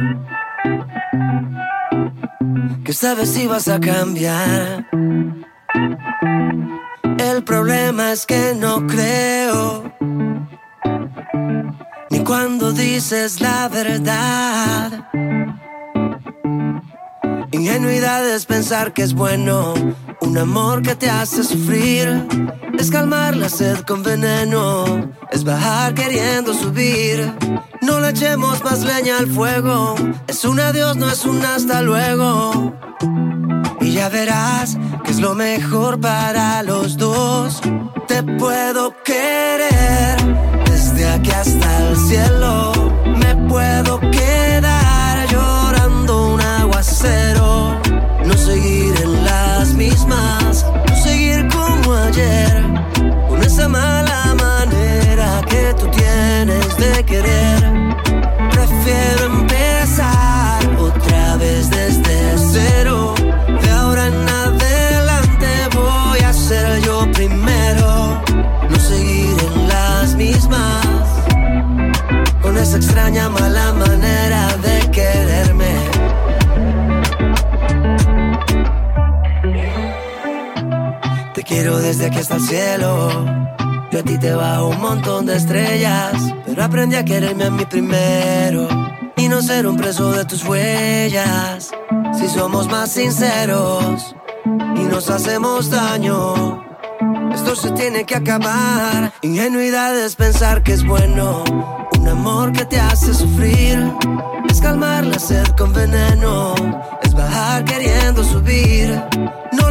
Que 2.84 2.91
sabes 2.91 3.30
si 3.30 3.48
vas 3.48 3.69
a 3.69 3.80
cambiar. 3.80 4.85
El 7.18 7.44
problema 7.45 8.11
es 8.11 8.26
que 8.26 8.53
no 8.60 8.85
creo. 8.85 9.89
Ni 12.10 12.19
cuando 12.26 12.73
dices 12.73 13.39
la 13.39 13.69
verdad. 13.69 15.11
Ingenuidad 17.53 18.30
es 18.30 18.45
pensar 18.45 18.91
que 18.91 19.03
es 19.03 19.14
bueno. 19.14 19.76
Un 20.19 20.38
amor 20.38 20.81
que 20.81 20.95
te 20.95 21.10
hace 21.10 21.45
sufrir. 21.45 22.27
Es 22.77 22.91
calmar 22.91 23.38
la 23.38 23.48
sed 23.48 23.80
con 23.88 24.03
veneno. 24.03 25.10
Es 25.31 25.45
bajar 25.45 25.94
queriendo 25.94 26.53
subir 26.53 27.34
no 28.07 28.11
echemos 28.11 28.63
más 28.63 28.84
leña 28.84 29.17
al 29.17 29.27
fuego. 29.27 29.95
Es 30.27 30.45
un 30.45 30.61
adiós, 30.61 30.95
no 30.95 31.09
es 31.09 31.25
un 31.25 31.43
hasta 31.43 31.81
luego. 31.81 32.73
Y 33.81 33.91
ya 33.91 34.07
verás 34.07 34.77
que 35.03 35.11
es 35.11 35.19
lo 35.19 35.35
mejor 35.35 35.99
para 35.99 36.63
los 36.63 36.95
dos. 36.95 37.59
Te 38.07 38.23
puedo 38.23 38.93
aquí 82.18 82.22
está 82.22 82.35
el 82.35 82.41
cielo. 82.41 83.10
Yo 83.91 83.99
a 83.99 84.03
ti 84.03 84.18
te 84.18 84.34
bajo 84.34 84.69
un 84.69 84.81
montón 84.81 85.26
de 85.27 85.35
estrellas, 85.35 86.14
pero 86.45 86.64
aprendí 86.64 86.95
a 86.95 87.06
quererme 87.06 87.45
a 87.45 87.52
mí 87.52 87.64
primero 87.65 88.68
y 89.15 89.27
no 89.27 89.41
ser 89.41 89.68
un 89.68 89.77
preso 89.77 90.11
de 90.11 90.26
tus 90.26 90.44
huellas. 90.44 91.69
Si 92.18 92.27
somos 92.27 92.68
más 92.68 92.91
sinceros 92.91 94.15
y 94.45 94.84
nos 94.84 95.10
hacemos 95.10 95.69
daño, 95.69 96.65
esto 97.34 97.56
se 97.56 97.72
tiene 97.72 98.03
que 98.03 98.15
acabar. 98.15 99.14
Ingenuidad 99.22 99.95
es 99.98 100.15
pensar 100.15 100.64
que 100.64 100.73
es 100.73 100.84
bueno 100.85 101.44
un 101.99 102.07
amor 102.07 102.52
que 102.52 102.65
te 102.65 102.80
hace 102.80 103.14
sufrir. 103.14 103.91
Es 104.49 104.60
calmar 104.60 105.06
la 105.06 105.19
sed 105.19 105.45
con 105.57 105.72
veneno, 105.72 106.56
es 107.03 107.14
bajar 107.14 107.64
queriendo 107.64 108.23
subir 108.23 109.03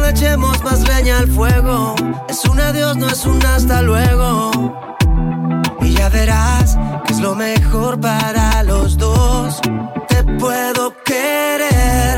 no 0.07 0.11
echemos 0.11 0.63
más 0.63 0.87
leña 0.87 1.19
al 1.19 1.27
fuego. 1.27 1.95
Es 2.29 2.45
un 2.45 2.59
adiós, 2.59 2.95
no 2.95 3.07
es 3.07 3.25
un 3.25 3.45
hasta 3.45 3.81
luego. 3.81 4.51
Y 5.81 5.93
ya 5.93 6.07
verás 6.09 6.77
que 7.05 7.13
es 7.13 7.19
lo 7.19 7.35
mejor 7.35 7.99
para 7.99 8.63
los 8.63 8.97
dos. 8.97 9.59
Te 10.07 10.23
puedo 10.39 10.93
querer 11.03 12.15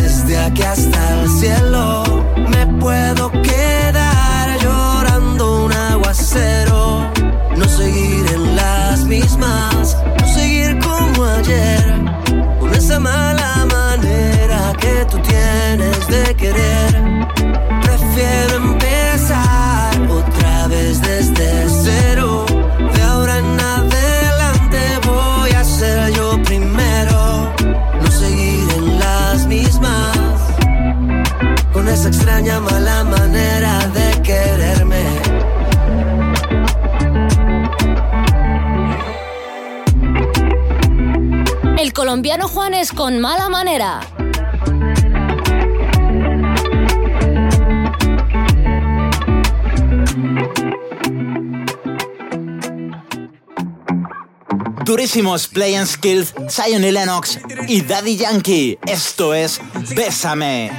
desde 0.00 0.38
aquí 0.38 0.62
hasta 0.62 1.20
el 1.20 1.28
cielo. 1.30 2.24
Me 2.48 2.66
puedo 2.80 3.30
quedar 3.30 4.58
llorando 4.60 5.64
un 5.66 5.72
aguacero. 5.72 7.08
No 7.56 7.64
seguir 7.68 8.26
en 8.34 8.56
las 8.56 9.04
mismas, 9.04 9.96
no 10.20 10.26
seguir 10.26 10.78
como 10.80 11.24
ayer. 11.24 11.84
Con 12.58 12.74
esa 12.74 12.98
mala 12.98 13.66
manera 13.70 14.72
que 14.80 15.06
tú 15.10 15.18
tienes 15.18 16.08
de 16.08 16.34
querer. 16.34 16.87
extraña 32.28 32.60
mala 32.60 33.04
manera 33.04 33.78
de 33.88 34.22
quererme. 34.22 35.02
El 41.78 41.92
colombiano 41.94 42.46
Juanes 42.46 42.92
con 42.92 43.18
mala 43.18 43.48
manera. 43.48 44.00
durísimos 54.84 55.48
Play 55.48 55.74
and 55.74 55.86
Skills, 55.86 56.34
Zion 56.48 56.82
y 56.82 56.90
Lennox 56.90 57.38
y 57.68 57.82
Daddy 57.82 58.16
Yankee. 58.16 58.78
Esto 58.86 59.34
es 59.34 59.60
Bésame. 59.94 60.70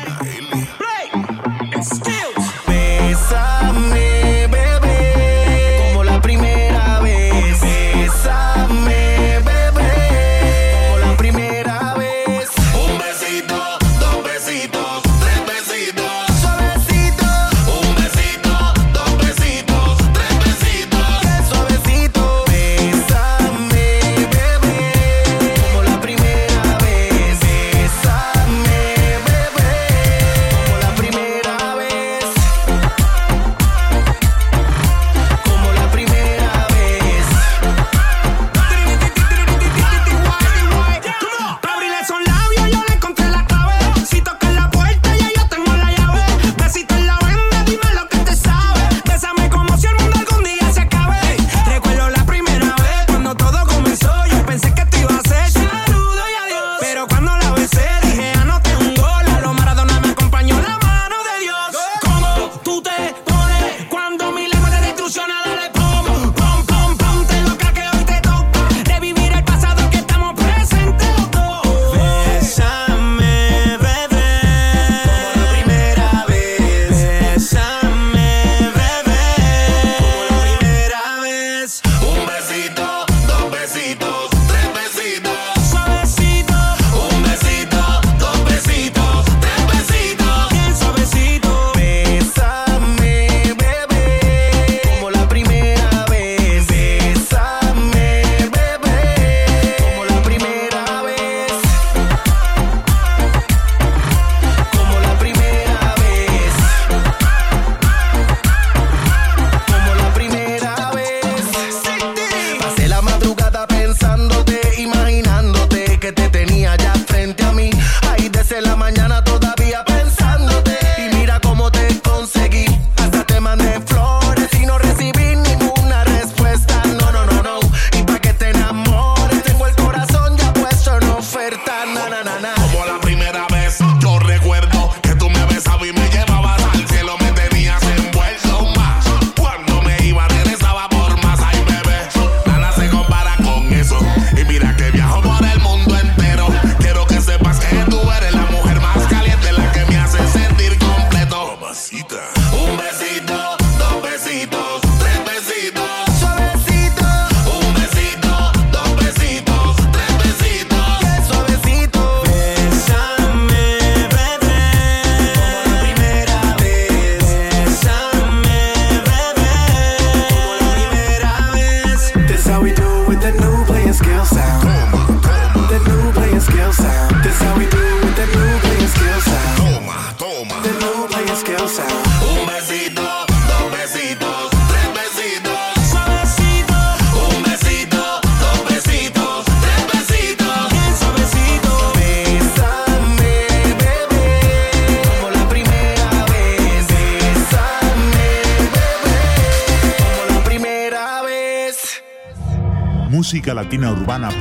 musicalatinaurbana.com. 203.69 204.38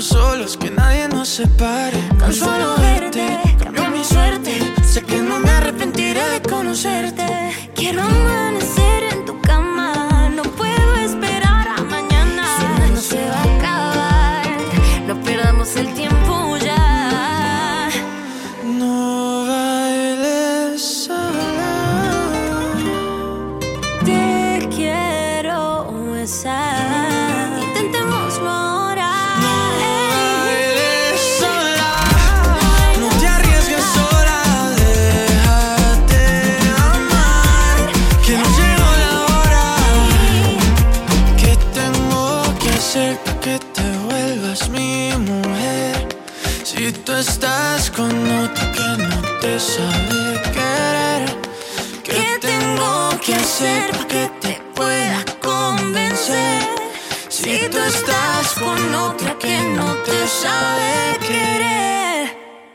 estamos 0.00 0.06
solos, 0.06 0.56
que 0.56 0.70
nadie 0.70 1.08
nos 1.08 1.28
separe. 1.28 1.98
Solo 2.32 2.74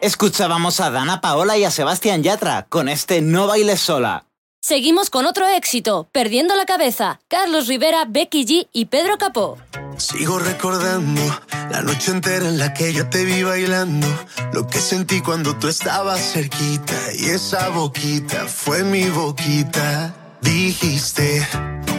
Escuchábamos 0.05 0.81
a 0.81 0.91
Dana 0.91 1.19
Paola 1.19 1.57
y 1.57 1.63
a 1.63 1.71
Sebastián 1.71 2.21
Yatra 2.21 2.67
con 2.69 2.89
este 2.89 3.21
No 3.21 3.47
bailes 3.47 3.79
sola. 3.79 4.27
Seguimos 4.61 5.09
con 5.09 5.25
otro 5.25 5.47
éxito, 5.47 6.07
Perdiendo 6.11 6.55
la 6.55 6.65
cabeza, 6.65 7.19
Carlos 7.27 7.65
Rivera, 7.65 8.05
Becky 8.07 8.45
G 8.45 8.67
y 8.71 8.85
Pedro 8.85 9.17
Capó. 9.17 9.57
Sigo 9.97 10.37
recordando 10.37 11.23
la 11.71 11.81
noche 11.81 12.11
entera 12.11 12.47
en 12.47 12.59
la 12.59 12.71
que 12.71 12.93
yo 12.93 13.09
te 13.09 13.25
vi 13.25 13.41
bailando. 13.41 14.05
Lo 14.53 14.67
que 14.67 14.77
sentí 14.77 15.21
cuando 15.21 15.57
tú 15.57 15.69
estabas 15.69 16.21
cerquita. 16.33 16.93
Y 17.17 17.25
esa 17.31 17.69
boquita 17.69 18.45
fue 18.45 18.83
mi 18.83 19.09
boquita. 19.09 20.37
Dijiste, 20.39 21.47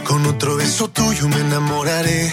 con 0.06 0.24
otro 0.26 0.54
beso 0.54 0.86
tuyo 0.86 1.26
me 1.26 1.40
enamoraré. 1.40 2.32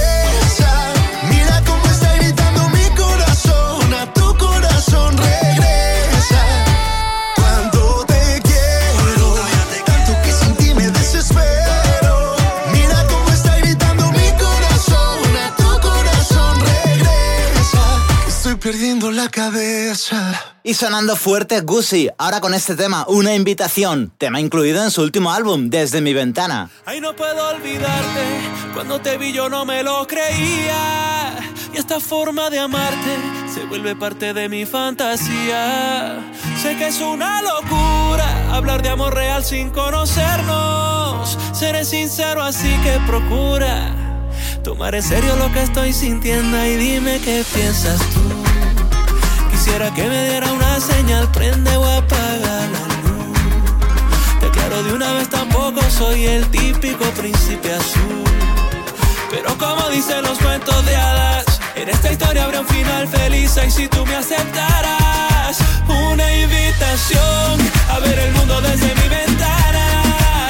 Y 20.63 20.75
sonando 20.75 21.15
fuerte 21.15 21.61
Gucci, 21.61 22.09
ahora 22.17 22.39
con 22.39 22.53
este 22.53 22.75
tema, 22.75 23.05
una 23.07 23.33
invitación, 23.33 24.13
tema 24.17 24.39
incluido 24.39 24.83
en 24.83 24.91
su 24.91 25.01
último 25.01 25.31
álbum, 25.31 25.69
Desde 25.69 26.01
mi 26.01 26.13
ventana. 26.13 26.69
Ay, 26.85 27.01
no 27.01 27.15
puedo 27.15 27.49
olvidarte. 27.49 28.21
Cuando 28.73 29.01
te 29.01 29.17
vi 29.17 29.33
yo 29.33 29.49
no 29.49 29.65
me 29.65 29.81
lo 29.83 30.05
creía. 30.07 31.35
Y 31.73 31.77
esta 31.77 31.99
forma 31.99 32.49
de 32.49 32.59
amarte 32.59 33.17
se 33.53 33.65
vuelve 33.65 33.95
parte 33.95 34.33
de 34.33 34.49
mi 34.49 34.65
fantasía. 34.65 36.19
Sé 36.61 36.77
que 36.77 36.87
es 36.87 37.01
una 37.01 37.41
locura 37.41 38.55
hablar 38.55 38.81
de 38.81 38.89
amor 38.89 39.15
real 39.15 39.43
sin 39.43 39.69
conocernos. 39.69 41.37
Seré 41.53 41.85
sincero, 41.85 42.43
así 42.43 42.69
que 42.83 42.99
procura 43.07 43.95
tomar 44.63 44.95
en 44.95 45.03
serio 45.03 45.35
lo 45.37 45.51
que 45.53 45.63
estoy 45.63 45.93
sintiendo 45.93 46.63
y 46.65 46.75
dime 46.75 47.19
qué 47.19 47.43
piensas 47.53 47.99
tú. 48.13 48.40
Quisiera 49.63 49.93
que 49.93 50.03
me 50.05 50.27
diera 50.27 50.51
una 50.53 50.79
señal, 50.79 51.29
prende 51.31 51.77
o 51.77 51.85
apaga 51.85 52.55
la 52.73 52.83
luz. 53.03 53.37
Te 54.39 54.47
aclaro 54.47 54.81
de 54.81 54.93
una 54.93 55.13
vez, 55.13 55.29
tampoco 55.29 55.79
soy 55.87 56.25
el 56.25 56.47
típico 56.47 57.05
príncipe 57.11 57.71
azul. 57.71 58.23
Pero 59.29 59.55
como 59.59 59.87
dicen 59.91 60.23
los 60.23 60.39
cuentos 60.39 60.83
de 60.83 60.95
hadas, 60.95 61.45
en 61.75 61.89
esta 61.89 62.11
historia 62.11 62.45
habrá 62.45 62.61
un 62.61 62.67
final 62.69 63.07
feliz. 63.07 63.55
Y 63.63 63.69
si 63.69 63.87
tú 63.87 64.03
me 64.03 64.15
aceptaras, 64.15 65.59
una 65.87 66.33
invitación 66.33 67.59
a 67.91 67.99
ver 67.99 68.17
el 68.17 68.31
mundo 68.31 68.61
desde 68.61 68.95
mi 68.95 69.09
ventana. 69.09 70.49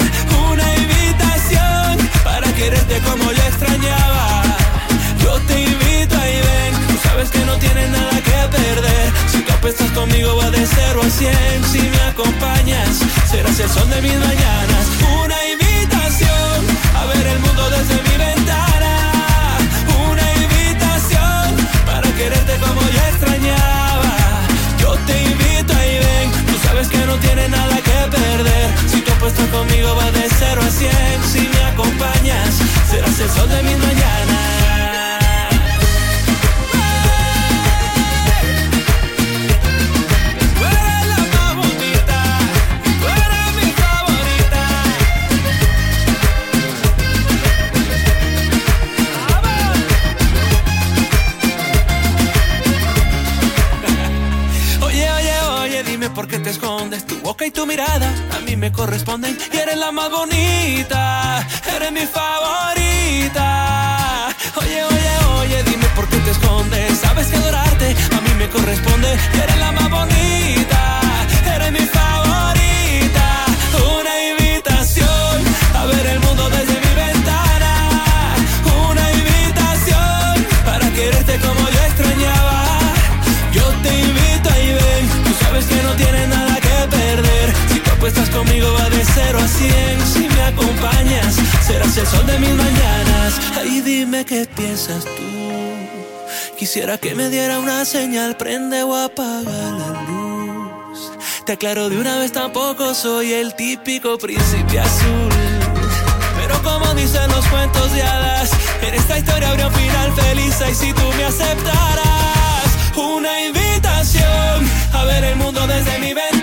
Una 0.50 0.74
invitación 0.78 2.10
para 2.24 2.48
quererte 2.54 3.02
como 3.02 3.30
yo 3.30 3.44
extrañaba. 3.44 4.44
Yo 5.22 5.38
te 5.48 5.64
invito 5.64 5.91
sabes 7.22 7.40
que 7.40 7.46
no 7.46 7.56
tienes 7.58 7.90
nada 7.90 8.16
que 8.22 8.58
perder. 8.58 9.14
Si 9.32 9.42
tú 9.44 9.54
apuestas 9.54 9.92
conmigo 9.92 10.36
va 10.38 10.50
de 10.50 10.66
0 10.66 11.02
a 11.06 11.10
100. 11.10 11.64
Si 11.72 11.82
me 11.82 12.02
acompañas, 12.10 13.00
serás 13.30 13.60
el 13.60 13.70
sol 13.70 13.88
de 13.90 14.02
mis 14.02 14.16
mañanas. 14.16 14.84
Una 15.24 15.38
invitación 15.54 16.58
a 16.96 17.06
ver 17.06 17.28
el 17.28 17.40
mundo 17.40 17.70
desde 17.70 17.96
mi 18.10 18.18
ventana. 18.18 18.94
Una 20.10 20.26
invitación 20.34 21.46
para 21.86 22.08
quererte 22.18 22.54
como 22.58 22.82
yo 22.82 23.02
extrañaba. 23.12 24.14
Yo 24.80 24.98
te 25.06 25.22
invito 25.22 25.74
ahí 25.78 26.00
ven, 26.00 26.32
tú 26.48 26.56
sabes 26.66 26.88
que 26.88 27.06
no 27.06 27.16
tienes 27.18 27.50
nada 27.50 27.76
que 27.88 27.98
perder. 28.18 28.68
Si 28.90 29.00
tú 29.02 29.12
apuestas 29.12 29.48
conmigo 29.50 29.96
va 29.96 30.10
de 30.12 30.28
0 30.28 30.62
a 30.66 30.72
100. 30.72 30.92
Si 31.32 31.42
me 31.54 31.64
acompañas, 31.66 32.56
serás 32.90 33.20
el 33.20 33.30
sol 33.30 33.48
de 33.50 33.62
mis 33.62 33.78
mañanas. 33.78 34.51
Oye, 56.22 56.28
dime 56.28 56.28
por 56.28 56.28
qué 56.28 56.40
te 56.40 56.50
escondes. 56.52 57.06
Tu 57.06 57.16
boca 57.22 57.46
y 57.46 57.52
tu 57.52 57.66
mirada 57.66 58.14
a 58.36 58.40
mí 58.42 58.56
me 58.56 58.72
corresponden. 58.72 59.38
Y 59.52 59.58
eres 59.58 59.78
la 59.78 59.92
más 59.92 60.10
bonita, 60.12 61.48
eres 61.76 61.92
mi 61.92 62.06
favorita. 62.06 63.48
Oye, 64.56 64.84
oye, 64.84 65.10
oye, 65.40 65.64
dime 65.64 65.88
por 65.96 66.08
qué 66.08 66.18
te 66.18 66.32
escondes. 66.32 66.98
Sabes 67.00 67.28
que 67.28 67.38
adorarte 67.38 67.96
a 68.18 68.22
mí 68.22 68.34
me 68.38 68.50
corresponde. 68.50 69.18
Y 69.34 69.40
eres 69.40 69.58
la 69.58 69.72
más 69.72 69.90
bonita, 69.90 70.91
0 89.14 89.40
a 89.40 89.48
100. 89.48 90.08
Si 90.14 90.28
me 90.30 90.42
acompañas, 90.44 91.36
serás 91.66 91.98
el 91.98 92.08
sol 92.08 92.26
de 92.26 92.40
mis 92.40 92.56
mañanas. 92.56 93.40
Ahí 93.58 93.82
dime 93.82 94.26
qué 94.26 94.46
piensas 94.46 95.04
tú. 95.04 95.32
Quisiera 96.58 96.98
que 96.98 97.16
me 97.16 97.30
diera 97.30 97.60
una 97.60 97.86
señal, 97.86 98.38
prende 98.38 98.84
o 98.84 98.96
apaga 98.96 99.72
la 99.80 100.04
luz. 100.08 101.12
Te 101.46 101.54
aclaro 101.54 101.90
de 101.90 101.98
una 101.98 102.20
vez, 102.20 102.32
tampoco 102.32 102.94
soy 102.94 103.34
el 103.34 103.56
típico 103.56 104.18
príncipe 104.18 104.80
azul. 104.80 105.30
Pero 106.40 106.62
como 106.62 106.94
dicen 106.94 107.30
los 107.32 107.46
cuentos 107.48 107.92
de 107.94 108.04
hadas, 108.04 108.52
en 108.82 108.94
esta 108.94 109.18
historia 109.18 109.50
habría 109.50 109.68
un 109.68 109.74
final 109.74 110.14
feliz. 110.14 110.56
Y 110.70 110.76
si 110.76 110.94
tú 110.94 111.04
me 111.18 111.26
aceptaras, 111.26 112.68
una 112.96 113.46
invitación 113.48 114.70
a 114.94 115.04
ver 115.06 115.24
el 115.24 115.36
mundo 115.38 115.66
desde 115.66 116.00
mi 116.00 116.14
ventana. 116.14 116.41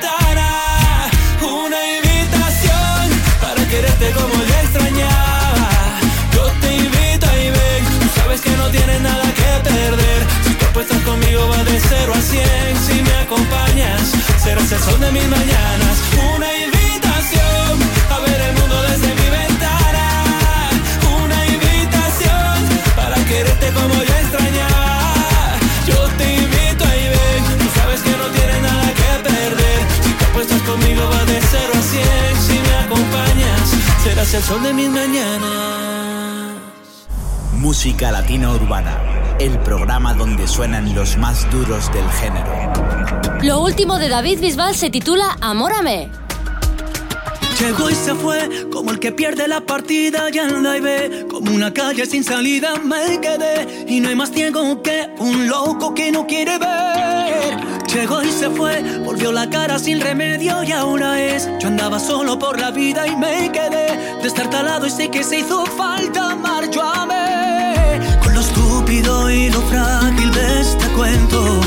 Nada 9.00 9.24
que 9.34 9.70
perder. 9.70 10.20
Si 10.44 10.54
tú 10.54 10.64
apuestas 10.66 11.00
conmigo 11.02 11.48
va 11.48 11.62
de 11.64 11.80
0 11.80 12.12
a 12.14 12.20
100. 12.20 12.44
Si 12.86 13.02
me 13.02 13.14
acompañas, 13.24 14.12
serás 14.42 14.70
el 14.72 14.78
sol 14.80 15.00
de 15.00 15.12
mis 15.12 15.28
mañanas. 15.28 15.94
Una 16.36 16.50
invitación 16.66 17.72
a 18.10 18.18
ver 18.20 18.40
el 18.48 18.54
mundo 18.58 18.82
desde 18.82 19.08
mi 19.14 19.28
ventana. 19.30 20.06
Una 21.22 21.46
invitación 21.46 22.54
para 22.96 23.16
quererte 23.24 23.66
como 23.72 23.94
yo 23.94 24.14
extrañaba. 24.22 25.58
Yo 25.86 25.98
te 26.18 26.26
invito 26.34 26.84
ahí 26.84 27.08
ven, 27.14 27.42
tú 27.58 27.66
sabes 27.78 28.00
que 28.02 28.10
no 28.10 28.26
tienes 28.36 28.60
nada 28.62 28.86
que 29.00 29.10
perder. 29.28 29.80
Si 30.04 30.10
tú 30.18 30.24
apuestas 30.30 30.62
conmigo 30.62 31.02
va 31.08 31.24
de 31.24 31.40
0 31.40 31.72
a 31.72 31.82
100. 31.82 32.04
Si 32.46 32.56
me 32.66 32.74
acompañas, 32.84 33.66
serás 34.02 34.34
el 34.34 34.42
sol 34.42 34.62
de 34.62 34.72
mis 34.72 34.90
mañanas. 34.90 36.67
Música 37.58 38.12
Latina 38.12 38.52
Urbana, 38.52 38.96
el 39.40 39.58
programa 39.58 40.14
donde 40.14 40.46
suenan 40.46 40.94
los 40.94 41.18
más 41.18 41.50
duros 41.50 41.92
del 41.92 42.08
género. 42.12 42.52
Lo 43.42 43.60
último 43.60 43.98
de 43.98 44.08
David 44.08 44.38
Bisbal 44.38 44.76
se 44.76 44.90
titula 44.90 45.36
Amórame. 45.40 46.08
Llegó 47.58 47.90
y 47.90 47.94
se 47.96 48.14
fue, 48.14 48.68
como 48.70 48.92
el 48.92 49.00
que 49.00 49.10
pierde 49.10 49.48
la 49.48 49.60
partida 49.60 50.30
ya 50.30 50.44
en 50.44 50.62
la 50.62 50.78
ve 50.78 51.26
Como 51.28 51.52
una 51.52 51.74
calle 51.74 52.06
sin 52.06 52.22
salida 52.22 52.76
me 52.76 53.20
quedé. 53.20 53.84
Y 53.88 53.98
no 53.98 54.08
hay 54.08 54.14
más 54.14 54.30
ciego 54.30 54.80
que 54.80 55.10
un 55.18 55.48
loco 55.48 55.92
que 55.94 56.12
no 56.12 56.28
quiere 56.28 56.58
ver. 56.58 57.56
Llegó 57.92 58.22
y 58.22 58.30
se 58.30 58.50
fue, 58.50 59.00
volvió 59.04 59.32
la 59.32 59.50
cara 59.50 59.80
sin 59.80 60.00
remedio 60.00 60.62
y 60.62 60.70
ahora 60.70 61.20
es. 61.20 61.48
Yo 61.58 61.66
andaba 61.66 61.98
solo 61.98 62.38
por 62.38 62.60
la 62.60 62.70
vida 62.70 63.08
y 63.08 63.16
me 63.16 63.50
quedé 63.50 64.20
destartalado 64.22 64.86
y 64.86 64.90
sé 64.90 65.10
que 65.10 65.24
se 65.24 65.40
hizo 65.40 65.66
falta 65.66 66.30
amar. 66.30 66.70
Yo 66.70 66.84
amé 66.84 67.17
cuento. 70.98 71.60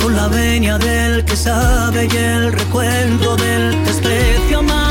Con 0.00 0.16
la 0.16 0.28
venia 0.28 0.78
del 0.78 1.24
que 1.24 1.36
sabe 1.36 2.08
y 2.10 2.16
el 2.16 2.52
recuento 2.52 3.36
del 3.36 3.84
desprecio 3.84 4.60
amárame. 4.60 4.87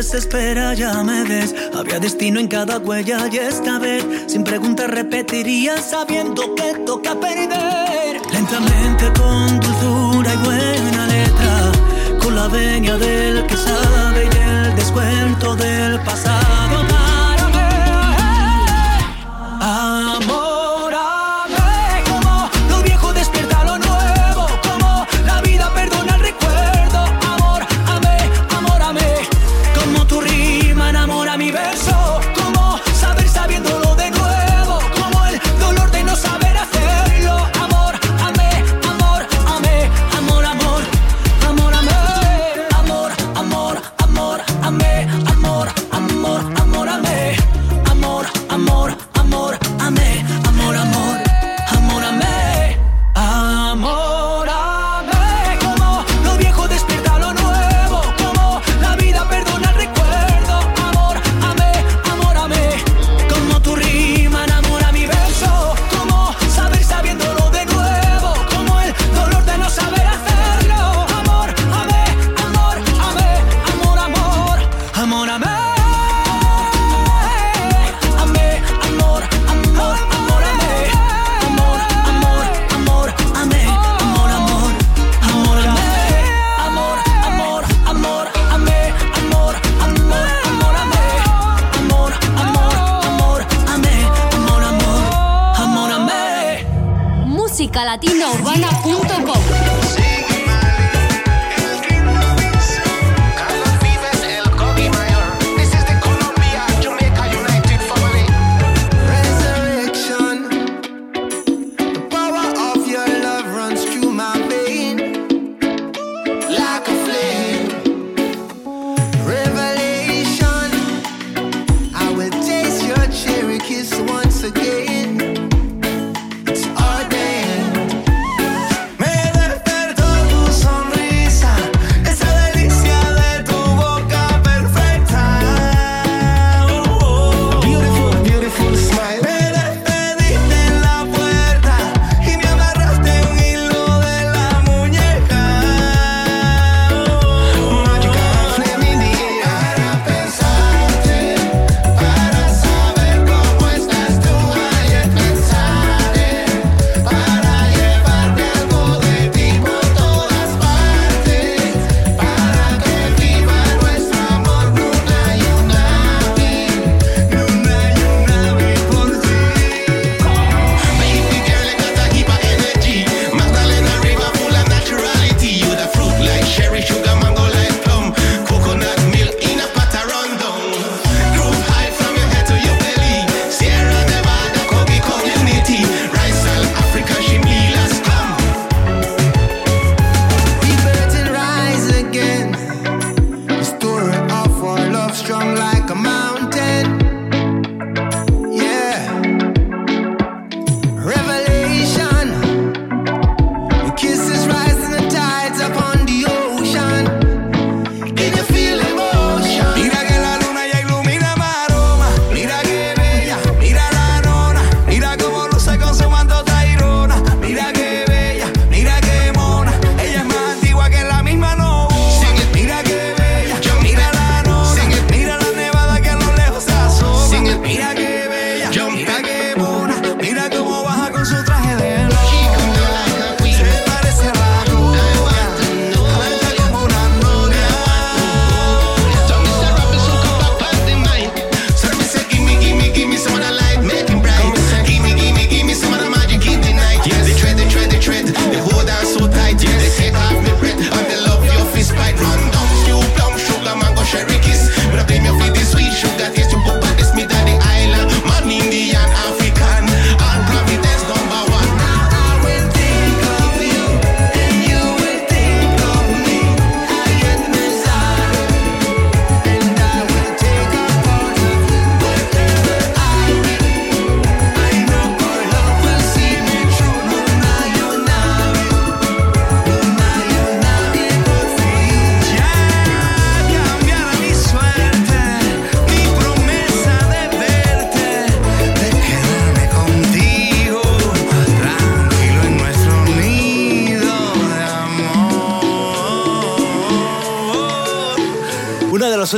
desespera, 0.00 0.72
ya 0.72 1.02
me 1.02 1.24
ves. 1.24 1.54
Había 1.74 1.98
destino 1.98 2.40
en 2.40 2.48
cada 2.48 2.78
huella 2.78 3.28
y 3.30 3.36
esta 3.36 3.78
vez, 3.78 4.02
sin 4.28 4.44
preguntas, 4.44 4.88
repetiría 4.88 5.76
sabiendo 5.76 6.54
que 6.54 6.72
toca 6.86 7.14
perder. 7.20 8.18
Lentamente, 8.32 9.12
con 9.18 9.60
dulzura 9.60 10.32
y 10.32 10.36
buena 10.38 11.06
letra, 11.06 11.72
con 12.18 12.34
la 12.34 12.48
venia 12.48 12.96
del 12.96 13.46
que 13.46 13.56
sabe 13.58 14.24
y 14.24 14.38
el 14.38 14.74
descuento 14.74 15.54
del 15.56 16.00
pasado. 16.00 16.89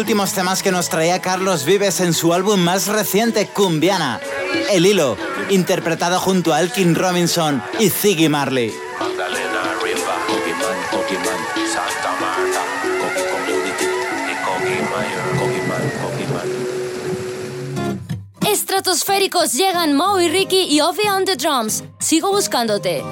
Últimos 0.02 0.32
temas 0.32 0.64
que 0.64 0.72
nos 0.72 0.88
traía 0.88 1.20
Carlos 1.20 1.64
Vives 1.64 2.00
en 2.00 2.12
su 2.12 2.34
álbum 2.34 2.58
más 2.58 2.88
reciente, 2.88 3.46
Cumbiana. 3.46 4.18
El 4.72 4.84
hilo, 4.84 5.16
interpretado 5.48 6.18
junto 6.18 6.52
a 6.52 6.60
Elkin 6.60 6.96
Robinson 6.96 7.62
y 7.78 7.88
Ziggy 7.88 8.28
Marley. 8.28 8.74
Estratosféricos 18.50 19.52
llegan 19.52 19.94
Mo 19.94 20.20
y 20.20 20.28
Ricky 20.28 20.62
y 20.64 20.80
Ovi 20.80 21.08
on 21.08 21.24
the 21.24 21.36
drums. 21.36 21.84
Sigo 22.00 22.32
buscándote. 22.32 23.04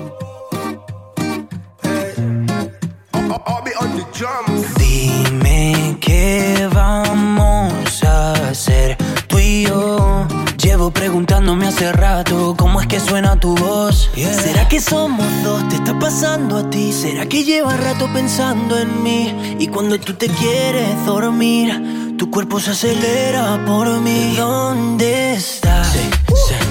Que 14.81 14.91
somos 14.91 15.27
dos? 15.43 15.69
¿Te 15.69 15.77
está 15.77 15.99
pasando 15.99 16.57
a 16.57 16.71
ti? 16.71 16.93
¿Será 16.93 17.27
que 17.27 17.45
llevas 17.45 17.79
rato 17.81 18.09
pensando 18.13 18.79
en 18.79 19.03
mí? 19.03 19.57
Y 19.59 19.67
cuando 19.69 19.99
tú 19.99 20.15
te 20.15 20.29
quieres 20.29 21.05
dormir, 21.05 22.17
tu 22.17 22.31
cuerpo 22.31 22.61
se 22.61 22.71
acelera 22.71 23.63
por 23.67 23.89
mí. 24.01 24.35
¿Dónde 24.37 25.35
estás? 25.35 25.89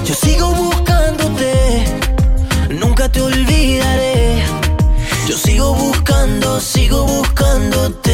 Yo 0.06 0.14
sigo 0.14 0.48
buscándote, 0.52 1.86
nunca 2.80 3.10
te 3.10 3.22
olvidaré. 3.22 4.44
Yo 5.27 5.38
sigo 5.38 5.73
buscando, 5.76 6.60
sigo 6.60 7.06
buscándote. 7.06 8.09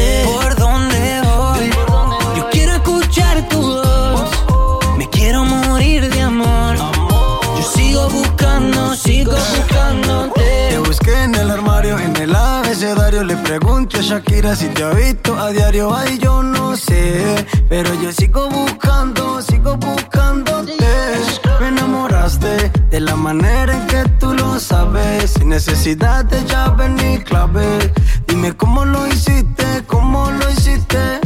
Le 13.26 13.36
pregunto 13.38 13.98
a 13.98 14.02
Shakira 14.02 14.54
si 14.54 14.68
te 14.68 14.84
ha 14.84 14.90
visto 14.90 15.36
a 15.36 15.50
diario. 15.50 15.92
Ay, 15.92 16.16
yo 16.18 16.44
no 16.44 16.76
sé. 16.76 17.44
Pero 17.68 17.92
yo 18.00 18.12
sigo 18.12 18.48
buscando, 18.48 19.42
sigo 19.42 19.76
buscándote. 19.76 20.76
Me 21.60 21.68
enamoraste 21.68 22.70
de 22.88 23.00
la 23.00 23.16
manera 23.16 23.76
en 23.76 23.84
que 23.88 24.04
tú 24.20 24.32
lo 24.32 24.60
sabes. 24.60 25.32
Sin 25.32 25.48
necesidad 25.48 26.24
de 26.26 26.44
llave 26.44 26.88
ni 26.88 27.18
clave. 27.18 27.92
Dime 28.28 28.56
cómo 28.56 28.84
lo 28.84 29.08
hiciste, 29.08 29.82
cómo 29.88 30.30
lo 30.30 30.48
hiciste. 30.48 31.25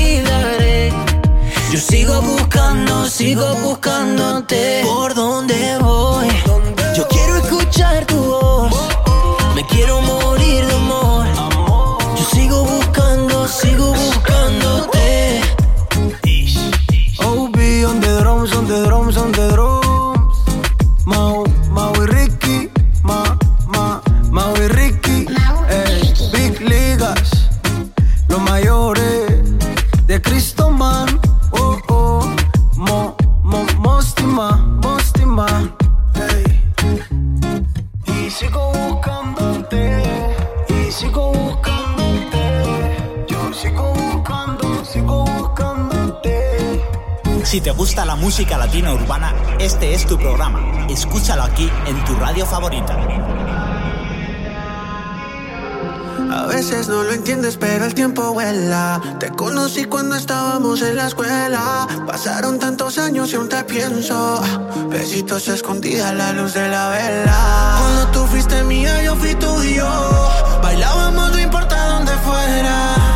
Sigo 1.81 2.21
buscando, 2.21 3.05
sigo 3.07 3.55
buscándote. 3.55 4.83
¿Por 4.85 5.15
dónde 5.15 5.79
voy? 5.79 6.27
Yo 6.95 7.07
quiero 7.07 7.37
escuchar 7.37 8.05
tu 8.05 8.17
voz. 8.17 8.71
Me 9.55 9.65
quiero 9.65 9.99
morir 10.01 10.63
de 10.65 10.73
amor. 10.75 11.25
Yo 12.15 12.23
sigo 12.33 12.63
buscando, 12.65 13.47
sigo 13.47 13.93
buscándote. 13.93 15.41
OB 17.17 17.57
on 17.89 17.99
the 17.99 18.19
drums, 18.21 18.55
on 18.55 18.67
the 18.67 18.85
drums, 18.85 19.17
on 19.17 19.31
the 19.31 19.49
drums. 19.49 19.80
Si 47.51 47.59
te 47.59 47.71
gusta 47.71 48.05
la 48.05 48.15
música 48.15 48.57
latina 48.57 48.93
urbana, 48.93 49.35
este 49.59 49.93
es 49.93 50.05
tu 50.05 50.17
programa. 50.17 50.87
Escúchalo 50.87 51.43
aquí 51.43 51.69
en 51.85 52.01
tu 52.05 52.15
radio 52.15 52.45
favorita. 52.45 52.97
A 56.31 56.45
veces 56.45 56.87
no 56.87 57.03
lo 57.03 57.11
entiendes, 57.11 57.57
pero 57.57 57.83
el 57.83 57.93
tiempo 57.93 58.31
vuela. 58.31 59.01
Te 59.19 59.31
conocí 59.31 59.83
cuando 59.83 60.15
estábamos 60.15 60.81
en 60.81 60.95
la 60.95 61.07
escuela. 61.07 61.89
Pasaron 62.07 62.57
tantos 62.57 62.97
años 62.97 63.33
y 63.33 63.35
aún 63.35 63.49
te 63.49 63.61
pienso. 63.65 64.41
Besitos 64.87 65.49
escondidas 65.49 66.11
a 66.11 66.13
la 66.13 66.31
luz 66.31 66.53
de 66.53 66.69
la 66.69 66.87
vela. 66.87 67.75
Cuando 67.81 68.07
tú 68.13 68.27
fuiste 68.27 68.63
mía, 68.63 69.03
yo 69.03 69.13
fui 69.17 69.35
tuyo. 69.35 69.89
Bailábamos, 70.63 71.33
no 71.33 71.37
importa 71.37 71.95
dónde 71.95 72.13
fuera. 72.13 73.10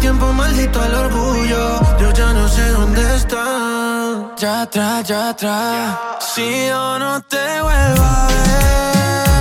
Tiempo, 0.00 0.32
maldito 0.32 0.82
el 0.84 0.94
orgullo. 0.94 1.62
Yo 2.00 2.12
ya 2.12 2.32
no 2.32 2.48
sé 2.48 2.68
dónde 2.70 3.02
está. 3.16 4.34
Ya 4.38 4.62
atrás, 4.62 5.06
ya 5.06 5.28
atrás. 5.30 5.98
Si 6.34 6.68
yo 6.68 6.98
no 6.98 7.20
te 7.22 7.44
vuelvo 7.66 8.02
a 8.02 8.26
ver, 8.28 9.39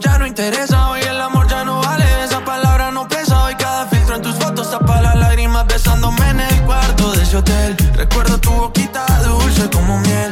ya 0.00 0.18
no 0.18 0.26
interesa. 0.26 0.90
Hoy 0.90 1.00
el 1.00 1.20
amor 1.20 1.46
ya 1.48 1.64
no 1.64 1.80
vale, 1.80 2.04
esa 2.24 2.44
palabra 2.44 2.90
no 2.90 3.08
pesa. 3.08 3.44
Hoy 3.44 3.54
cada 3.56 3.86
filtro 3.86 4.16
en 4.16 4.22
tus 4.22 4.36
fotos 4.36 4.70
tapa 4.70 5.00
las 5.00 5.16
lágrimas 5.16 5.66
besándome 5.66 6.28
en 6.30 6.40
el 6.40 6.62
cuarto 6.62 7.12
de 7.12 7.22
ese 7.22 7.36
hotel. 7.36 7.76
Recuerdo 7.94 8.38
tu 8.38 8.50
boquita 8.50 9.04
dulce 9.24 9.68
como 9.70 9.98
miel. 10.00 10.31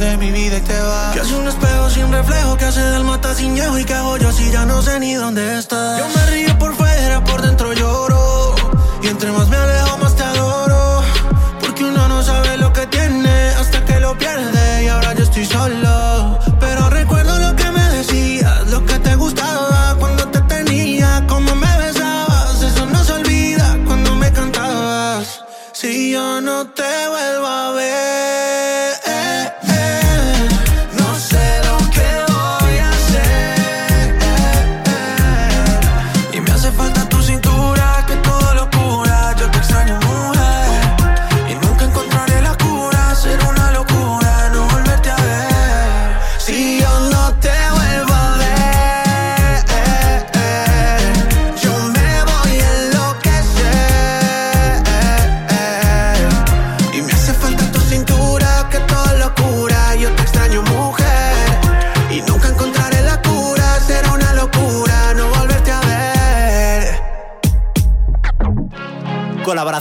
De 0.00 0.16
mi 0.16 0.30
vida 0.30 0.56
y 0.56 0.60
te 0.62 0.80
va. 0.80 1.12
Que 1.12 1.20
hace 1.20 1.34
un 1.34 1.46
espejo 1.46 1.90
sin 1.90 2.10
reflejo, 2.10 2.56
que 2.56 2.64
hace 2.64 2.80
del 2.80 3.04
mata 3.04 3.34
sin 3.34 3.54
llevo 3.54 3.78
y 3.78 3.84
que 3.84 3.92
hago 3.92 4.16
yo 4.16 4.32
si 4.32 4.50
ya 4.50 4.64
no 4.64 4.80
sé 4.80 4.98
ni 4.98 5.12
dónde 5.12 5.58
estás. 5.58 5.98
Yo 5.98 6.08
me 6.08 6.26
río 6.30 6.58
por 6.58 6.74
fuera, 6.74 7.22
por 7.22 7.42
dentro 7.42 7.72
lloro. 7.74 8.54
Y 9.02 9.08
entre 9.08 9.30
más 9.32 9.49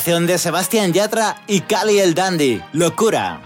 Colaboración 0.09 0.25
de 0.25 0.37
Sebastián 0.39 0.91
Yatra 0.91 1.35
y 1.45 1.61
Cali 1.61 1.99
el 1.99 2.15
Dandy. 2.15 2.59
Locura. 2.73 3.41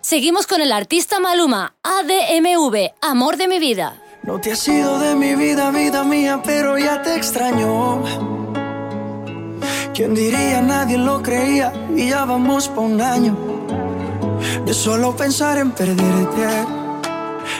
Seguimos 0.00 0.46
con 0.46 0.62
el 0.62 0.72
artista 0.72 1.20
Maluma, 1.20 1.74
ADMV, 1.82 2.92
Amor 3.02 3.36
de 3.36 3.48
mi 3.48 3.58
vida. 3.58 4.00
No 4.22 4.40
te 4.40 4.52
has 4.52 4.66
ido 4.66 4.98
de 4.98 5.14
mi 5.14 5.34
vida, 5.34 5.70
vida 5.72 6.04
mía, 6.04 6.40
pero 6.42 6.78
ya 6.78 7.02
te 7.02 7.16
extraño. 7.16 8.02
¿Quién 9.94 10.14
diría? 10.14 10.62
Nadie 10.62 10.96
lo 10.96 11.22
creía 11.22 11.70
y 11.94 12.08
ya 12.08 12.24
vamos 12.24 12.68
pa' 12.68 12.80
un 12.80 12.98
año. 13.02 13.36
De 14.64 14.72
solo 14.72 15.14
pensar 15.14 15.58
en 15.58 15.72
perderte. 15.72 16.79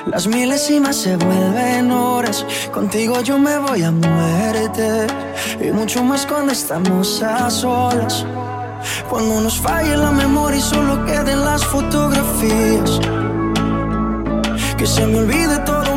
Las 0.06 0.26
milésimas 0.26 0.96
se 0.96 1.16
vuelven 1.16 1.90
horas. 1.90 2.44
Contigo 2.72 3.20
yo 3.22 3.38
me 3.38 3.58
voy 3.58 3.82
a 3.82 3.90
muerte. 3.90 5.06
Y 5.60 5.70
mucho 5.72 6.02
más 6.02 6.26
cuando 6.26 6.52
estamos 6.52 7.22
a 7.22 7.50
solas. 7.50 8.24
Cuando 9.08 9.40
nos 9.40 9.58
falle 9.60 9.96
la 9.96 10.10
memoria 10.10 10.58
y 10.58 10.62
solo 10.62 11.04
queden 11.04 11.44
las 11.44 11.64
fotografías. 11.64 13.00
Que 14.76 14.86
se 14.86 15.06
me 15.06 15.18
olvide 15.18 15.58
todo 15.66 15.96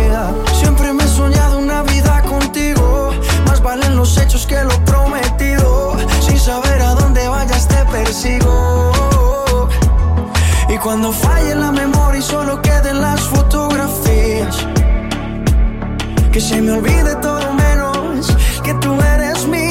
Hechos 4.17 4.45
que 4.45 4.61
lo 4.63 4.77
prometido. 4.85 5.95
Sin 6.21 6.39
saber 6.39 6.81
a 6.81 6.95
dónde 6.95 7.27
vayas 7.27 7.67
te 7.67 7.83
persigo. 7.85 8.91
Y 10.69 10.77
cuando 10.77 11.11
falle 11.11 11.55
la 11.55 11.71
memoria 11.71 12.19
y 12.19 12.23
solo 12.23 12.61
queden 12.61 13.01
las 13.01 13.21
fotografías. 13.21 14.55
Que 16.31 16.39
se 16.39 16.61
me 16.61 16.71
olvide 16.73 17.15
todo 17.15 17.53
menos 17.53 18.27
que 18.63 18.73
tú 18.75 18.97
eres 19.01 19.45
mía. 19.47 19.70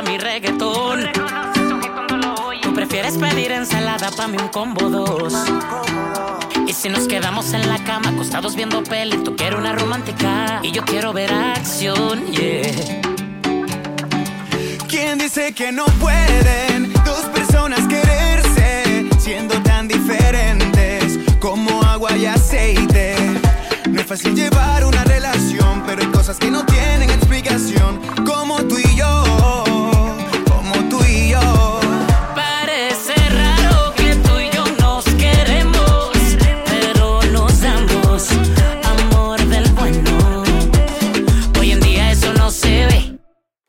Mi 0.00 0.16
reggaetón. 0.16 1.10
Tú 2.62 2.72
prefieres 2.72 3.18
pedir 3.18 3.52
ensalada 3.52 4.10
pa' 4.10 4.26
mí 4.26 4.38
un 4.40 4.48
combo 4.48 4.88
dos. 4.88 5.34
Y 6.66 6.72
si 6.72 6.88
nos 6.88 7.06
quedamos 7.06 7.52
en 7.52 7.68
la 7.68 7.78
cama 7.84 8.08
acostados 8.08 8.56
viendo 8.56 8.82
peli, 8.82 9.18
tú 9.18 9.36
quieres 9.36 9.58
una 9.58 9.74
romántica 9.74 10.60
y 10.62 10.70
yo 10.70 10.82
quiero 10.84 11.12
ver 11.12 11.30
acción, 11.30 12.24
yeah. 12.28 13.02
¿Quién 14.88 15.18
dice 15.18 15.52
que 15.52 15.72
no 15.72 15.84
pueden 16.00 16.90
dos 17.04 17.24
personas 17.34 17.86
quererse 17.86 19.06
siendo 19.18 19.60
tan 19.62 19.88
diferentes 19.88 21.18
como 21.38 21.82
agua 21.82 22.16
y 22.16 22.24
aceite? 22.24 23.16
No 23.90 24.00
es 24.00 24.06
fácil 24.06 24.34
llevar 24.34 24.86
una 24.86 25.04
relación, 25.04 25.82
pero 25.86 26.00
hay 26.00 26.08
cosas 26.08 26.38
que 26.38 26.50
no 26.50 26.64
tienen 26.64 27.10
explicación, 27.10 28.00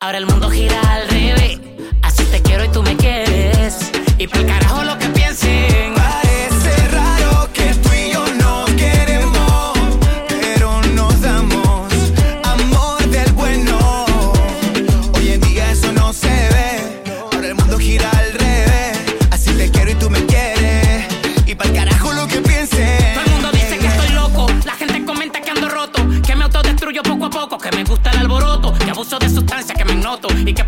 Ahora 0.04 0.18
el 0.18 0.26
mundo 0.26 0.50
gira 0.50 0.82
al 0.96 1.08
revés. 1.08 1.62
Así 2.02 2.26
te 2.26 2.42
quiero 2.42 2.66
y 2.66 2.68
tú 2.68 2.84
me 2.84 2.94
quieres. 2.98 3.90
Y 4.18 4.28
por 4.28 4.46
carajo 4.46 4.84
lo 4.84 4.98
que 4.98 5.03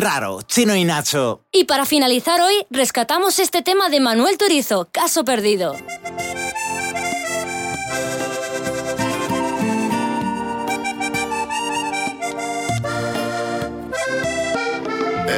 Raro, 0.00 0.40
Chino 0.40 0.74
y 0.74 0.84
Nacho. 0.84 1.42
Y 1.52 1.64
para 1.64 1.84
finalizar 1.84 2.40
hoy, 2.40 2.54
rescatamos 2.70 3.38
este 3.38 3.60
tema 3.60 3.90
de 3.90 4.00
Manuel 4.00 4.38
Turizo, 4.38 4.88
Caso 4.90 5.26
Perdido. 5.26 5.76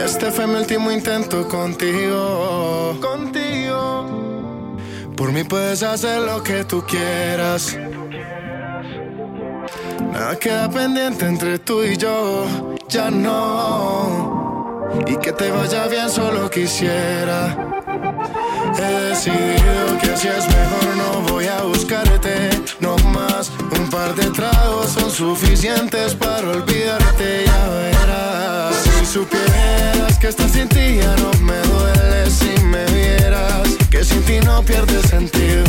Este 0.05 0.31
fue 0.31 0.47
mi 0.47 0.55
último 0.55 0.93
intento 0.93 1.49
contigo. 1.49 2.97
Contigo. 3.01 4.77
Por 5.17 5.33
mí 5.33 5.43
puedes 5.43 5.83
hacer 5.83 6.21
lo 6.21 6.41
que 6.41 6.65
tú 6.65 6.85
quieras. 6.87 7.77
Nada 10.13 10.39
queda 10.39 10.71
pendiente 10.71 11.27
entre 11.27 11.59
tú 11.59 11.83
y 11.83 11.97
yo. 11.97 12.47
Ya 12.89 13.11
no. 13.11 14.42
Y 15.07 15.17
que 15.17 15.33
te 15.33 15.51
vaya 15.51 15.87
bien 15.89 16.09
solo 16.11 16.51
quisiera. 16.51 17.57
He 18.79 19.09
decidido 19.11 19.99
que 20.01 20.11
así 20.11 20.29
es 20.29 20.47
mejor, 20.49 20.97
no 20.97 21.33
voy 21.33 21.47
a 21.47 21.63
buscarte. 21.63 22.51
No 22.81 22.97
más, 22.99 23.51
un 23.79 23.89
par 23.91 24.15
de 24.15 24.27
tragos 24.31 24.91
son 24.91 25.11
suficientes 25.11 26.15
para 26.15 26.49
olvidarte, 26.49 27.45
ya 27.47 27.69
verás. 27.69 28.75
Si 28.77 29.07
supieras 29.07 30.19
que 30.19 30.29
estás 30.29 30.53
sin 30.53 30.69
ti 30.69 30.99
ya 30.99 31.15
no 31.17 31.31
me 31.41 31.59
duele 31.69 32.31
si 32.31 32.61
me 32.65 32.85
vieras. 32.87 33.69
Que 33.91 34.05
sin 34.05 34.23
ti 34.23 34.41
no 34.41 34.63
pierde 34.63 35.03
sentido. 35.09 35.65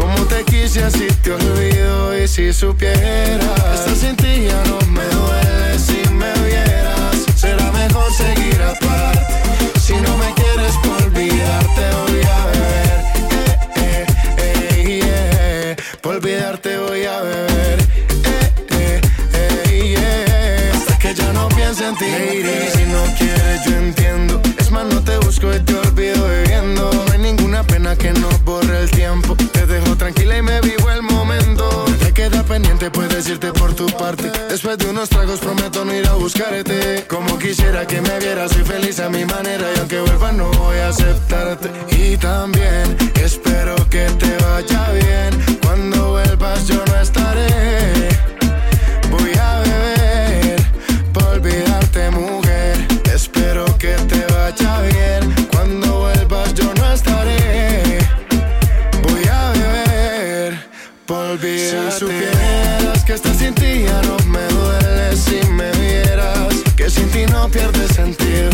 Como 0.00 0.24
te 0.26 0.44
quise 0.44 0.82
así 0.84 1.08
te 1.22 1.32
olvido 1.32 2.18
y 2.18 2.26
si 2.26 2.52
supieras 2.54 3.74
Estás 3.74 3.98
sin 3.98 4.16
ti 4.16 4.46
ya 4.46 4.62
no 4.64 4.78
me 4.90 5.04
duele 5.04 5.78
si 5.78 6.08
me 6.14 6.32
vieras 6.46 6.99
Será 7.40 7.72
mejor 7.72 8.12
seguir 8.12 8.60
aparte 8.60 9.80
Si 9.80 9.94
no 9.94 10.14
me 10.18 10.30
quieres 10.34 10.74
por 10.82 11.02
olvidarte 11.06 11.82
voy 11.96 12.20
a 12.22 12.46
beber 12.52 12.98
eh, 13.76 14.06
eh, 14.36 14.56
eh, 14.76 15.00
yeah. 15.02 15.76
Por 16.02 16.16
olvidarte 16.16 16.76
voy 16.76 17.04
a 17.06 17.20
beber 17.22 17.78
eh, 18.26 18.50
eh, 18.72 19.00
eh, 19.32 19.96
yeah. 19.96 20.76
Hasta 20.76 20.98
que 20.98 21.14
ya 21.14 21.32
no 21.32 21.48
piense 21.48 21.88
en 21.88 21.96
ti. 21.96 22.04
Lady, 22.10 22.68
si 22.74 22.84
no 22.84 23.02
quieres 23.16 23.64
yo 23.64 23.76
entiendo. 23.76 24.42
Es 24.58 24.70
más 24.70 24.84
no 24.84 25.02
te 25.02 25.16
busco 25.18 25.54
y 25.54 25.60
te 25.60 25.74
olvido 25.78 26.28
bebiendo 26.28 26.90
No 26.92 27.12
hay 27.12 27.20
ninguna 27.20 27.62
pena 27.62 27.96
que 27.96 28.12
no 28.12 28.28
borre 28.44 28.80
el 28.82 28.90
tiempo. 28.90 29.34
Te 29.52 29.64
dejo 29.64 29.96
tranquila 29.96 30.36
y 30.36 30.42
me 30.42 30.60
vivo 30.60 30.79
queda 32.20 32.42
pendiente 32.42 32.90
puedes 32.90 33.26
irte 33.28 33.50
por 33.52 33.72
tu 33.74 33.86
parte. 33.86 34.30
Después 34.50 34.76
de 34.76 34.90
unos 34.90 35.08
tragos 35.08 35.40
prometo 35.40 35.84
no 35.86 35.94
ir 35.94 36.06
a 36.06 36.14
buscarte. 36.14 37.06
Como 37.08 37.38
quisiera 37.38 37.86
que 37.86 38.02
me 38.02 38.18
vieras 38.18 38.52
soy 38.52 38.64
feliz 38.64 39.00
a 39.00 39.08
mi 39.08 39.24
manera. 39.24 39.66
Y 39.74 39.78
aunque 39.78 40.00
vuelva 40.00 40.30
no 40.32 40.50
voy 40.50 40.76
a 40.78 40.88
aceptarte. 40.88 41.70
Y 41.96 42.18
también 42.18 42.84
espero 43.14 43.74
que 43.88 44.04
te 44.22 44.32
vaya 44.44 44.82
bien. 45.00 45.58
Cuando 45.64 46.10
vuelvas 46.10 46.66
yo 46.68 46.84
no 46.88 47.00
estaré. 47.00 47.48
Voy 49.10 49.32
a 49.48 49.60
beber 49.60 50.62
por 51.14 51.24
olvidarte, 51.24 52.10
mujer. 52.10 52.76
Espero 53.14 53.64
que 53.78 53.94
te 54.10 54.20
vaya 54.34 54.80
bien. 54.82 54.89
Pierde 67.50 67.86
sentido. 67.88 68.50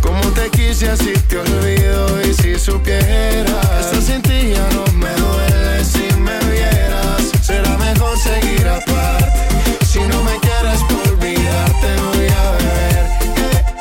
Como 0.00 0.20
te 0.32 0.50
quise, 0.50 0.90
así 0.90 1.12
te 1.28 1.38
olvido. 1.38 2.22
Y 2.22 2.34
si 2.34 2.58
supieras 2.58 3.70
estás 3.80 4.04
sin 4.04 4.22
ti, 4.22 4.50
ya 4.54 4.68
no 4.74 4.84
me 4.92 5.10
duele 5.10 5.84
si 5.84 6.12
me 6.20 6.38
vieras. 6.50 7.22
Será 7.42 7.76
mejor 7.78 8.16
seguir 8.18 8.66
aparte. 8.68 9.86
Si 9.86 10.00
no 10.00 10.22
me 10.22 10.36
quieres 10.38 10.80
por 10.88 11.12
olvidarte 11.12 11.88
voy 12.06 12.26
a 12.28 12.50
beber 12.52 13.04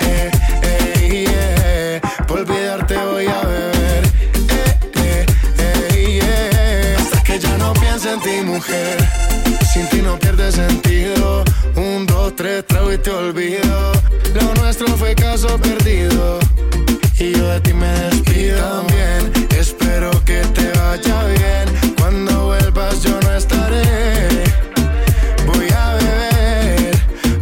eh, 0.02 0.32
eh, 0.64 0.82
eh, 1.02 2.00
yeah. 2.02 2.26
Por 2.26 2.40
olvidarte 2.40 2.96
voy 2.98 3.28
a 3.28 3.42
beber 3.42 4.04
eh, 4.50 4.76
eh, 4.96 5.26
eh, 5.60 6.22
yeah. 6.22 6.98
Hasta 7.02 7.24
que 7.24 7.40
ya 7.40 7.58
no 7.58 7.74
piense 7.74 8.14
en 8.14 8.22
ti 8.22 8.42
mujer 8.46 8.98
Sin 9.74 9.88
ti 9.90 10.02
no 10.02 10.18
pierde 10.18 10.52
sentido 10.52 10.87
tres, 12.38 12.66
trago 12.66 12.94
y 12.94 12.98
te 13.00 13.10
olvido 13.10 13.92
Lo 14.36 14.54
nuestro 14.62 14.88
fue 14.96 15.16
caso 15.16 15.58
perdido 15.58 16.40
Y 17.20 17.34
yo 17.34 17.50
de 17.50 17.60
ti 17.62 17.74
me 17.74 17.88
despido 17.88 18.60
También 18.60 19.48
espero 19.58 20.12
que 20.24 20.42
te 20.54 20.72
vaya 20.80 21.26
bien 21.26 21.96
Cuando 22.00 22.46
vuelvas 22.46 23.02
yo 23.04 23.20
no 23.20 23.34
estaré 23.34 24.44
Voy 25.48 25.68
a 25.76 25.94
beber 25.96 26.98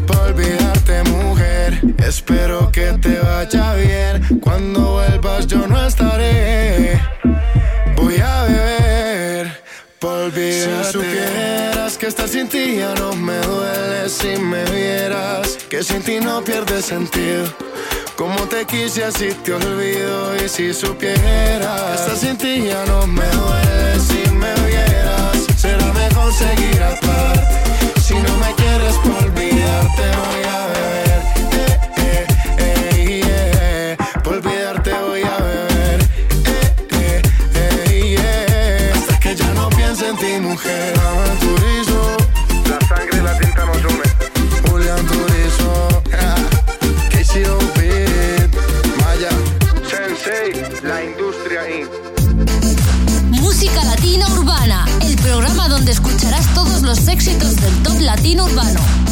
por 0.07 0.17
olvidarte, 0.17 1.03
mujer. 1.09 1.79
Espero 1.97 2.71
que 2.71 2.93
te 3.01 3.19
vaya 3.19 3.73
bien. 3.75 4.39
Cuando 4.39 4.93
vuelvas, 4.93 5.47
yo 5.47 5.65
no 5.67 5.85
estaré. 5.85 6.99
Voy 7.95 8.17
a 8.17 8.43
beber 8.43 9.63
por 9.99 10.13
olvidarte. 10.25 10.91
Si 10.91 11.74
que 12.05 12.09
estar 12.09 12.29
sin 12.29 12.47
ti 12.47 12.75
ya 12.77 12.93
no 12.95 13.15
me 13.15 13.35
duele. 13.39 14.09
Si 14.09 14.37
me 14.37 14.63
vieras 14.65 15.57
que 15.69 15.83
sin 15.83 16.03
ti 16.03 16.19
no 16.19 16.43
pierde 16.43 16.79
sentido. 16.81 17.45
Como 18.15 18.47
te 18.47 18.63
quise, 18.65 19.05
así 19.05 19.29
te 19.43 19.53
olvido. 19.53 20.35
Y 20.35 20.47
si 20.47 20.71
supieras, 20.71 22.01
estar 22.01 22.15
sin 22.15 22.37
ti 22.37 22.65
ya 22.67 22.85
no 22.85 23.07
me 23.07 23.27
duele. 23.39 23.99
Si 24.07 24.21
me 24.41 24.53
vieras, 24.67 25.37
será 25.57 25.91
mejor 25.93 26.31
seguir 26.31 26.83
aparte. 26.83 28.01
Si 28.05 28.13
no 28.13 28.37
me 28.37 28.53
quieres 28.53 28.95
por 29.03 29.23
olvidarte, 29.23 30.03
voy 30.19 30.45
los 56.95 57.07
éxitos 57.09 57.55
del 57.57 57.73
top 57.83 57.99
latino 57.99 58.45
urbano. 58.45 59.04